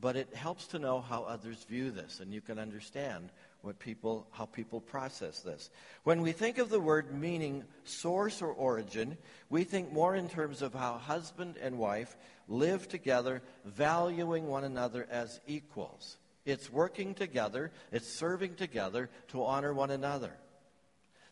but 0.04 0.18
it 0.18 0.36
helps 0.36 0.68
to 0.68 0.80
know 0.80 0.99
how 0.99 1.24
others 1.24 1.64
view 1.64 1.89
this, 1.89 2.20
and 2.20 2.34
you 2.34 2.41
can 2.41 2.60
understand 2.60 3.30
what 3.62 3.80
people, 3.80 4.28
how 4.32 4.43
people 4.43 4.82
process 4.82 5.39
this. 5.39 5.70
When 6.04 6.22
we 6.22 6.34
think 6.34 6.58
of 6.58 6.70
the 6.70 6.78
word 6.78 7.18
meaning 7.18 7.64
source 7.86 8.41
or 8.41 8.49
origin, 8.49 9.18
we 9.49 9.64
think 9.64 9.93
more 9.93 10.14
in 10.14 10.28
terms 10.28 10.62
of 10.62 10.74
how 10.74 10.97
husband 10.97 11.56
and 11.62 11.78
wife 11.78 12.18
live 12.49 12.89
together, 12.89 13.41
valuing 13.64 14.47
one 14.47 14.66
another 14.66 15.08
as 15.10 15.39
equals. 15.47 16.18
It's 16.45 16.70
working 16.70 17.14
together, 17.14 17.72
it's 17.93 18.20
serving 18.20 18.56
together 18.56 19.10
to 19.30 19.45
honor 19.45 19.74
one 19.74 19.89
another. 19.89 20.34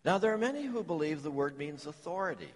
Now, 0.05 0.17
there 0.17 0.33
are 0.33 0.37
many 0.37 0.63
who 0.63 0.81
believe 0.81 1.23
the 1.23 1.29
word 1.29 1.57
means 1.57 1.85
authority, 1.87 2.53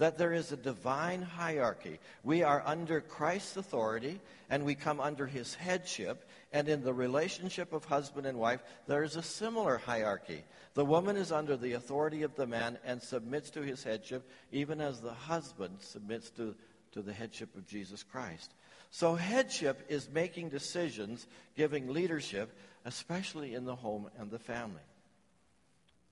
that 0.00 0.16
there 0.16 0.32
is 0.32 0.50
a 0.50 0.56
divine 0.56 1.20
hierarchy. 1.20 1.98
We 2.24 2.42
are 2.42 2.62
under 2.64 3.02
Christ's 3.02 3.58
authority, 3.58 4.18
and 4.48 4.64
we 4.64 4.74
come 4.74 4.98
under 4.98 5.26
his 5.26 5.54
headship. 5.54 6.26
And 6.54 6.70
in 6.70 6.82
the 6.82 6.94
relationship 6.94 7.74
of 7.74 7.84
husband 7.84 8.26
and 8.26 8.38
wife, 8.38 8.62
there 8.86 9.02
is 9.02 9.16
a 9.16 9.22
similar 9.22 9.76
hierarchy. 9.76 10.42
The 10.72 10.86
woman 10.86 11.18
is 11.18 11.30
under 11.30 11.54
the 11.54 11.74
authority 11.74 12.22
of 12.22 12.34
the 12.34 12.46
man 12.46 12.78
and 12.82 13.02
submits 13.02 13.50
to 13.50 13.60
his 13.60 13.84
headship, 13.84 14.26
even 14.52 14.80
as 14.80 15.02
the 15.02 15.12
husband 15.12 15.76
submits 15.80 16.30
to, 16.30 16.54
to 16.92 17.02
the 17.02 17.12
headship 17.12 17.54
of 17.54 17.66
Jesus 17.66 18.02
Christ. 18.02 18.54
So, 18.90 19.16
headship 19.16 19.84
is 19.90 20.08
making 20.08 20.48
decisions, 20.48 21.26
giving 21.58 21.92
leadership, 21.92 22.56
especially 22.86 23.54
in 23.54 23.66
the 23.66 23.76
home 23.76 24.08
and 24.18 24.30
the 24.30 24.38
family. 24.38 24.80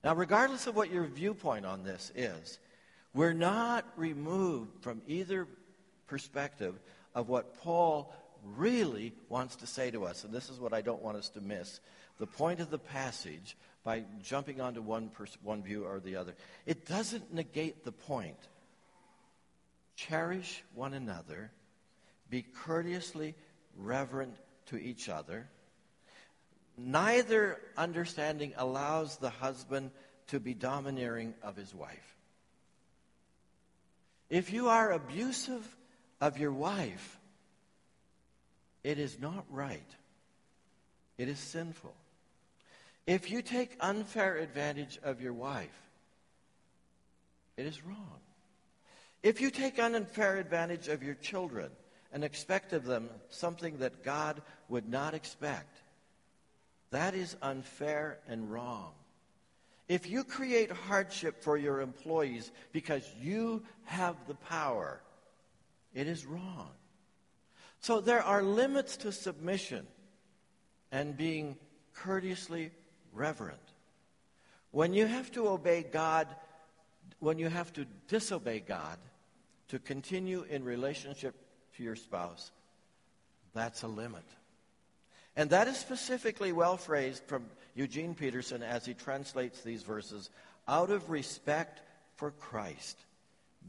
Now, 0.04 0.14
regardless 0.14 0.66
of 0.66 0.76
what 0.76 0.92
your 0.92 1.04
viewpoint 1.04 1.64
on 1.64 1.84
this 1.84 2.12
is, 2.14 2.58
we're 3.14 3.32
not 3.32 3.84
removed 3.96 4.82
from 4.82 5.02
either 5.06 5.46
perspective 6.06 6.74
of 7.14 7.28
what 7.28 7.58
Paul 7.58 8.14
really 8.56 9.12
wants 9.28 9.56
to 9.56 9.66
say 9.66 9.90
to 9.90 10.04
us. 10.04 10.24
And 10.24 10.32
this 10.32 10.48
is 10.48 10.60
what 10.60 10.72
I 10.72 10.80
don't 10.80 11.02
want 11.02 11.16
us 11.16 11.28
to 11.30 11.40
miss. 11.40 11.80
The 12.18 12.26
point 12.26 12.60
of 12.60 12.70
the 12.70 12.78
passage, 12.78 13.56
by 13.84 14.04
jumping 14.22 14.60
onto 14.60 14.80
one, 14.80 15.08
pers- 15.08 15.38
one 15.42 15.62
view 15.62 15.84
or 15.84 16.00
the 16.00 16.16
other, 16.16 16.34
it 16.66 16.86
doesn't 16.86 17.32
negate 17.32 17.84
the 17.84 17.92
point. 17.92 18.38
Cherish 19.96 20.62
one 20.74 20.94
another, 20.94 21.50
be 22.30 22.42
courteously 22.42 23.34
reverent 23.76 24.36
to 24.66 24.76
each 24.76 25.08
other 25.08 25.48
Neither 26.78 27.60
understanding 27.76 28.54
allows 28.56 29.16
the 29.16 29.30
husband 29.30 29.90
to 30.28 30.38
be 30.38 30.54
domineering 30.54 31.34
of 31.42 31.56
his 31.56 31.74
wife. 31.74 32.16
If 34.30 34.52
you 34.52 34.68
are 34.68 34.92
abusive 34.92 35.66
of 36.20 36.38
your 36.38 36.52
wife, 36.52 37.18
it 38.84 38.98
is 38.98 39.18
not 39.18 39.44
right. 39.50 39.90
It 41.16 41.28
is 41.28 41.38
sinful. 41.38 41.94
If 43.06 43.30
you 43.30 43.42
take 43.42 43.76
unfair 43.80 44.36
advantage 44.36 44.98
of 45.02 45.20
your 45.20 45.32
wife, 45.32 45.82
it 47.56 47.66
is 47.66 47.84
wrong. 47.84 48.20
If 49.22 49.40
you 49.40 49.50
take 49.50 49.78
unfair 49.78 50.36
advantage 50.36 50.88
of 50.88 51.02
your 51.02 51.14
children 51.14 51.70
and 52.12 52.22
expect 52.22 52.72
of 52.72 52.84
them 52.84 53.08
something 53.30 53.78
that 53.78 54.04
God 54.04 54.42
would 54.68 54.88
not 54.88 55.14
expect, 55.14 55.78
that 56.90 57.14
is 57.14 57.36
unfair 57.42 58.18
and 58.28 58.50
wrong. 58.50 58.92
If 59.88 60.08
you 60.08 60.22
create 60.22 60.70
hardship 60.70 61.42
for 61.42 61.56
your 61.56 61.80
employees 61.80 62.52
because 62.72 63.08
you 63.20 63.62
have 63.84 64.16
the 64.26 64.34
power, 64.34 65.00
it 65.94 66.06
is 66.06 66.26
wrong. 66.26 66.70
So 67.80 68.00
there 68.00 68.22
are 68.22 68.42
limits 68.42 68.98
to 68.98 69.12
submission 69.12 69.86
and 70.92 71.16
being 71.16 71.56
courteously 71.94 72.70
reverent. 73.12 73.58
When 74.70 74.92
you 74.92 75.06
have 75.06 75.32
to 75.32 75.48
obey 75.48 75.86
God, 75.90 76.28
when 77.20 77.38
you 77.38 77.48
have 77.48 77.72
to 77.74 77.86
disobey 78.08 78.60
God 78.60 78.98
to 79.68 79.78
continue 79.78 80.44
in 80.50 80.64
relationship 80.64 81.34
to 81.76 81.82
your 81.82 81.96
spouse, 81.96 82.50
that's 83.54 83.82
a 83.82 83.88
limit. 83.88 84.24
And 85.36 85.50
that 85.50 85.68
is 85.68 85.78
specifically 85.78 86.52
well 86.52 86.76
phrased 86.76 87.22
from 87.26 87.46
Eugene 87.78 88.12
Peterson 88.12 88.64
as 88.64 88.84
he 88.84 88.92
translates 88.92 89.60
these 89.60 89.84
verses 89.84 90.30
out 90.66 90.90
of 90.90 91.10
respect 91.10 91.80
for 92.16 92.32
Christ. 92.32 92.98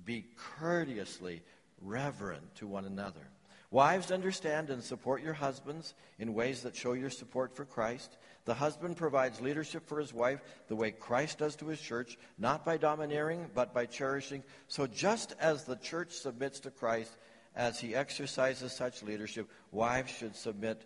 Be 0.03 0.25
courteously 0.57 1.43
reverent 1.79 2.55
to 2.55 2.65
one 2.65 2.85
another. 2.85 3.21
Wives, 3.69 4.09
understand 4.09 4.71
and 4.71 4.83
support 4.83 5.21
your 5.21 5.35
husbands 5.35 5.93
in 6.17 6.33
ways 6.33 6.63
that 6.63 6.75
show 6.75 6.93
your 6.93 7.11
support 7.11 7.55
for 7.55 7.65
Christ. 7.65 8.17
The 8.45 8.55
husband 8.55 8.97
provides 8.97 9.41
leadership 9.41 9.87
for 9.87 9.99
his 9.99 10.11
wife 10.11 10.41
the 10.69 10.75
way 10.75 10.89
Christ 10.89 11.37
does 11.37 11.55
to 11.57 11.67
his 11.67 11.79
church, 11.79 12.17
not 12.39 12.65
by 12.65 12.77
domineering, 12.77 13.45
but 13.53 13.75
by 13.75 13.85
cherishing. 13.85 14.41
So 14.67 14.87
just 14.87 15.35
as 15.39 15.65
the 15.65 15.75
church 15.75 16.13
submits 16.13 16.59
to 16.61 16.71
Christ 16.71 17.15
as 17.55 17.79
he 17.79 17.93
exercises 17.93 18.71
such 18.71 19.03
leadership, 19.03 19.47
wives 19.71 20.11
should 20.11 20.35
submit 20.35 20.83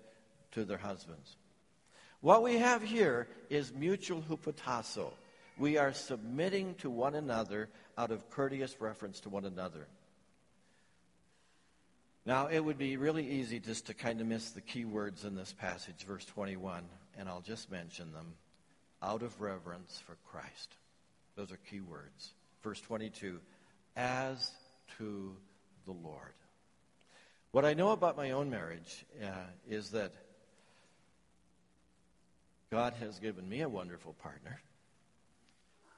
to 0.51 0.65
their 0.65 0.78
husbands. 0.78 1.38
What 2.24 2.41
we 2.41 2.55
have 2.55 2.82
here 2.82 3.28
is 3.49 3.74
mutual 3.74 4.21
hupotasso. 4.21 5.11
We 5.57 5.78
are 5.78 5.91
submitting 5.91 6.76
to 6.76 6.89
one 6.89 7.15
another 7.15 7.67
out 7.97 8.11
of 8.11 8.30
courteous 8.30 8.80
reference 8.80 9.19
to 9.19 9.30
one 9.30 9.43
another. 9.43 9.88
Now, 12.26 12.47
it 12.47 12.61
would 12.61 12.78
be 12.78 12.95
really 12.95 13.30
easy 13.30 13.59
just 13.59 13.88
to 13.88 13.93
kind 13.93 14.21
of 14.21 14.28
miss 14.28 14.51
the 14.51 14.61
key 14.61 14.86
words 14.86 15.26
in 15.26 15.36
this 15.36 15.51
passage, 15.51 16.05
verse 16.07 16.24
21, 16.24 16.86
and 17.19 17.28
I'll 17.28 17.41
just 17.41 17.69
mention 17.69 18.13
them. 18.13 18.36
Out 19.01 19.21
of 19.21 19.41
reverence 19.41 20.01
for 20.07 20.15
Christ. 20.26 20.78
Those 21.36 21.51
are 21.51 21.59
key 21.69 21.82
words. 21.82 22.32
Verse 22.63 22.80
22, 22.80 23.38
as 23.97 24.49
to 24.97 25.36
the 25.86 25.91
Lord. 25.91 26.32
What 27.51 27.65
I 27.65 27.74
know 27.74 27.89
about 27.89 28.15
my 28.15 28.32
own 28.32 28.49
marriage 28.49 29.05
uh, 29.21 29.28
is 29.69 29.89
that 29.89 30.13
God 32.74 32.95
has 33.01 33.19
given 33.19 33.47
me 33.47 33.61
a 33.61 33.69
wonderful 33.69 34.13
partner. 34.13 34.59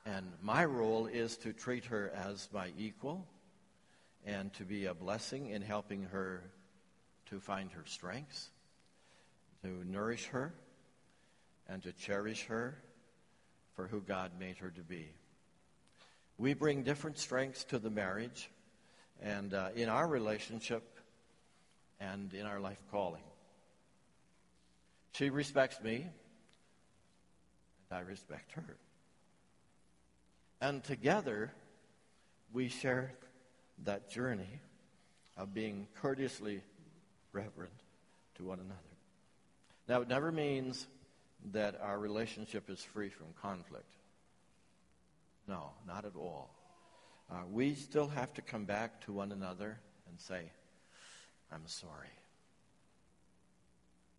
And 0.06 0.30
my 0.42 0.66
role 0.66 1.06
is 1.06 1.38
to 1.38 1.54
treat 1.54 1.86
her 1.86 2.12
as 2.14 2.50
my 2.52 2.74
equal 2.78 3.26
and 4.26 4.54
to 4.56 4.66
be 4.66 4.88
a 4.88 4.94
blessing 4.94 5.52
in 5.52 5.62
helping 5.62 6.04
her 6.12 6.44
to 7.30 7.40
find 7.40 7.72
her 7.72 7.84
strengths, 7.86 8.50
to 9.64 9.70
nourish 9.90 10.26
her, 10.26 10.54
and 11.70 11.82
to 11.84 11.94
cherish 11.94 12.44
her 12.48 12.78
for 13.78 13.88
who 13.88 14.02
God 14.02 14.32
made 14.38 14.58
her 14.58 14.72
to 14.72 14.82
be. 14.82 15.08
We 16.38 16.56
bring 16.56 16.84
different 16.84 17.20
strengths 17.20 17.64
to 17.70 17.80
the 17.80 17.90
marriage 17.90 18.50
and 19.22 19.54
uh, 19.54 19.70
in 19.78 19.88
our 19.88 20.10
relationship 20.10 21.00
and 22.02 22.34
in 22.34 22.46
our 22.46 22.60
life 22.60 22.84
calling. 22.92 23.24
She 25.14 25.30
respects 25.30 25.82
me 25.82 26.08
I 27.92 28.00
respect 28.00 28.52
her. 28.54 28.78
And 30.62 30.84
together, 30.84 31.52
we 32.54 32.70
share 32.70 33.12
that 33.84 34.10
journey 34.10 34.62
of 35.38 35.54
being 35.54 35.88
courteously 36.02 36.62
reverent 37.34 37.74
to 38.36 38.44
one 38.44 38.60
another. 38.60 38.80
Now, 39.88 40.02
it 40.02 40.08
never 40.08 40.32
means 40.32 40.88
that 41.52 41.80
our 41.82 42.00
relationship 42.00 42.70
is 42.70 42.82
free 42.82 43.10
from 43.10 43.28
conflict. 43.42 43.94
No, 45.48 45.70
not 45.86 46.06
at 46.06 46.16
all. 46.16 46.50
Uh, 47.32 47.42
we 47.52 47.76
still 47.76 48.08
have 48.08 48.34
to 48.34 48.42
come 48.42 48.66
back 48.66 49.02
to 49.06 49.12
one 49.12 49.32
another 49.32 49.80
and 50.10 50.20
say, 50.20 50.52
I'm 51.52 51.68
sorry. 51.68 52.08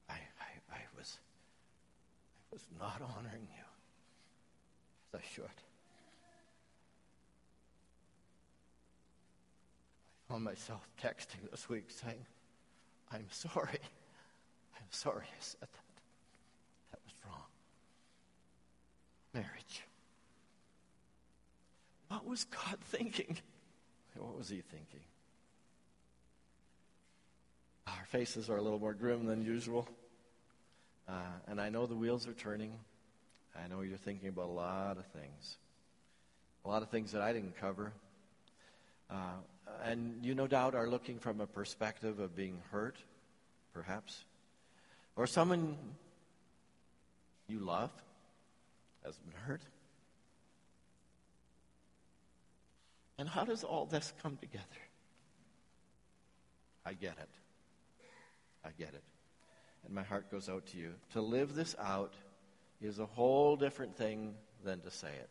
I, 0.09 0.15
I, 0.15 0.75
I 0.77 0.79
was 0.97 1.19
I 2.46 2.46
was 2.57 2.67
not 2.81 3.03
honoring 3.03 3.47
you 3.55 3.65
as 5.13 5.21
I 5.21 5.25
should. 5.35 5.45
I 10.25 10.33
found 10.33 10.45
myself 10.45 10.89
texting 10.99 11.51
this 11.51 11.69
week 11.69 11.91
saying, 11.91 12.25
I'm 13.13 13.27
sorry. 13.31 13.79
I'm 14.75 14.89
sorry 14.89 15.25
I 15.27 15.41
said 15.41 15.61
that. 15.61 16.01
That 16.93 17.01
was 17.05 17.13
wrong. 17.27 17.45
Marriage. 19.35 19.83
What 22.09 22.27
was 22.27 22.45
God 22.45 22.79
thinking? 22.85 23.37
What 24.17 24.39
was 24.39 24.49
he 24.49 24.63
thinking? 24.63 25.05
Our 27.87 28.07
faces 28.09 28.49
are 28.49 28.57
a 28.57 28.63
little 28.63 28.79
more 28.79 28.95
grim 28.95 29.27
than 29.27 29.43
usual. 29.43 29.87
Uh, 31.09 31.13
and 31.47 31.61
I 31.61 31.69
know 31.69 31.87
the 31.87 31.95
wheels 31.95 32.27
are 32.27 32.33
turning. 32.33 32.73
I 33.55 33.69
know 33.69 33.83
you're 33.83 33.97
thinking 33.97 34.29
about 34.29 34.47
a 34.47 34.53
lot 34.53 34.99
of 34.99 35.07
things, 35.07 35.57
a 36.65 36.69
lot 36.69 36.83
of 36.83 36.91
things 36.91 37.13
that 37.13 37.23
I 37.23 37.33
didn't 37.33 37.57
cover. 37.57 37.93
Uh, 39.11 39.37
and 39.85 40.19
you 40.23 40.35
no 40.35 40.47
doubt 40.47 40.75
are 40.75 40.89
looking 40.89 41.19
from 41.19 41.41
a 41.41 41.47
perspective 41.47 42.19
of 42.19 42.35
being 42.35 42.61
hurt, 42.71 42.97
perhaps, 43.73 44.25
or 45.15 45.27
someone 45.27 45.77
you 47.49 47.61
love 47.61 47.91
has 49.05 49.17
been 49.17 49.41
hurt. 49.47 49.63
And 53.19 53.29
how 53.29 53.45
does 53.45 53.65
all 53.65 53.87
this 53.87 54.13
come 54.23 54.37
together? 54.37 54.65
I 56.85 56.93
get 56.93 57.17
it. 57.19 57.29
I 58.65 58.71
get 58.79 58.89
it. 58.89 59.03
And 59.87 59.95
my 59.95 60.03
heart 60.03 60.31
goes 60.31 60.49
out 60.49 60.67
to 60.67 60.79
you. 60.79 60.93
To 61.13 61.21
live 61.21 61.55
this 61.55 61.75
out 61.79 62.15
is 62.81 62.99
a 62.99 63.07
whole 63.07 63.57
different 63.57 63.97
thing 63.97 64.35
than 64.65 64.81
to 64.81 64.91
say 64.91 65.09
it. 65.09 65.31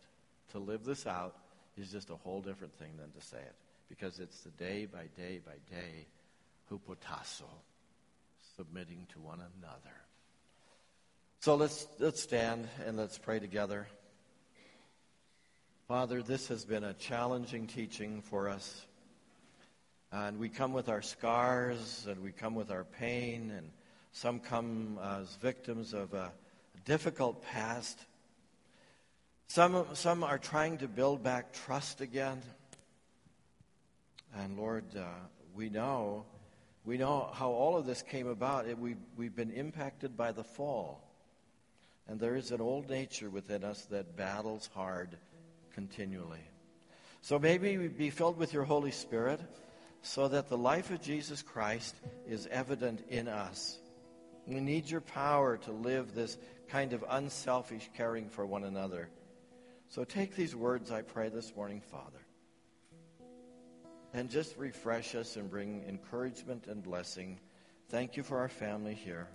To 0.52 0.60
live 0.60 0.86
this 0.86 1.06
out 1.06 1.36
is 1.78 1.92
just 1.92 2.10
a 2.10 2.16
whole 2.16 2.42
different 2.42 2.74
thing 2.78 2.92
than 2.98 3.12
to 3.12 3.22
say 3.22 3.38
it 3.38 3.56
because 3.90 4.20
it's 4.20 4.42
the 4.42 4.52
day 4.52 4.86
by 4.86 5.08
day 5.16 5.40
by 5.46 5.54
day 5.70 6.08
hupotasso, 6.72 7.50
submitting 8.58 9.06
to 9.14 9.20
one 9.20 9.40
another. 9.60 9.96
So 11.40 11.56
let's, 11.56 11.88
let's 12.00 12.22
stand 12.22 12.68
and 12.86 12.98
let's 12.98 13.18
pray 13.18 13.40
together. 13.40 13.88
Father, 15.88 16.24
this 16.24 16.48
has 16.48 16.66
been 16.66 16.84
a 16.84 16.94
challenging 16.94 17.68
teaching 17.68 18.22
for 18.24 18.50
us. 18.50 18.86
And 20.12 20.40
we 20.40 20.50
come 20.50 20.74
with 20.74 20.90
our 20.90 21.02
scars 21.02 22.08
and 22.10 22.24
we 22.24 22.32
come 22.32 22.56
with 22.56 22.72
our 22.72 22.86
pain, 22.86 23.52
and 23.56 23.70
some 24.16 24.40
come 24.40 24.98
as 25.04 25.36
victims 25.42 25.94
of 25.94 26.14
a 26.14 26.32
difficult 26.86 27.44
past. 27.44 28.00
Some, 29.48 29.86
some 29.94 30.24
are 30.24 30.38
trying 30.38 30.78
to 30.78 30.88
build 30.88 31.22
back 31.22 31.52
trust 31.52 32.00
again. 32.00 32.42
And 34.34 34.58
Lord, 34.58 34.86
uh, 34.98 35.04
we 35.54 35.70
know 35.70 36.24
we 36.86 36.98
know 36.98 37.30
how 37.34 37.50
all 37.50 37.76
of 37.76 37.86
this 37.86 38.04
came 38.04 38.28
about. 38.28 38.68
It, 38.68 38.78
we, 38.78 38.96
we've 39.18 39.36
been 39.36 39.52
impacted 39.52 40.16
by 40.16 40.32
the 40.32 40.44
fall. 40.44 41.02
And 42.08 42.20
there 42.20 42.36
is 42.36 42.52
an 42.52 42.62
old 42.62 42.90
nature 42.90 43.30
within 43.30 43.64
us 43.64 43.86
that 43.86 44.16
battles 44.16 44.70
hard 44.76 45.10
continually. 45.74 46.48
So 47.22 47.40
maybe 47.40 47.76
be 47.88 48.12
filled 48.12 48.38
with 48.38 48.54
your 48.54 48.66
Holy 48.66 48.92
Spirit 48.92 49.42
so 50.04 50.28
that 50.28 50.48
the 50.48 50.58
life 50.58 50.92
of 50.92 51.02
Jesus 51.02 51.42
Christ 51.42 51.96
is 52.30 52.48
evident 52.52 53.04
in 53.10 53.28
us. 53.28 53.80
We 54.48 54.60
need 54.60 54.90
your 54.90 55.02
power 55.02 55.58
to 55.58 55.72
live 55.72 56.14
this 56.14 56.38
kind 56.70 56.94
of 56.94 57.04
unselfish 57.10 57.90
caring 57.96 58.30
for 58.30 58.46
one 58.46 58.64
another. 58.64 59.10
So 59.88 60.04
take 60.04 60.36
these 60.36 60.56
words, 60.56 60.92
I 60.92 61.02
pray, 61.02 61.30
this 61.30 61.56
morning, 61.56 61.82
Father, 61.82 62.26
and 64.14 64.30
just 64.30 64.58
refresh 64.58 65.16
us 65.16 65.36
and 65.36 65.50
bring 65.50 65.84
encouragement 65.88 66.68
and 66.68 66.84
blessing. 66.84 67.40
Thank 67.90 68.18
you 68.18 68.24
for 68.24 68.38
our 68.40 68.50
family 68.50 68.94
here. 68.94 69.28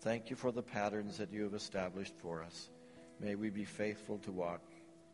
Thank 0.00 0.30
you 0.30 0.36
for 0.36 0.50
the 0.50 0.62
patterns 0.62 1.18
that 1.18 1.32
you 1.32 1.44
have 1.44 1.54
established 1.54 2.14
for 2.18 2.42
us. 2.42 2.70
May 3.20 3.34
we 3.36 3.50
be 3.50 3.64
faithful 3.64 4.18
to 4.18 4.32
walk 4.32 4.62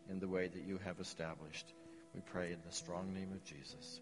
in 0.09 0.19
the 0.19 0.29
way 0.29 0.49
that 0.49 0.65
you 0.65 0.79
have 0.85 0.99
established. 0.99 1.75
We 2.15 2.23
pray 2.23 2.53
in 2.53 2.59
the 2.65 2.73
strong 2.73 3.13
name 3.13 3.33
of 3.33 3.45
Jesus. 3.45 4.01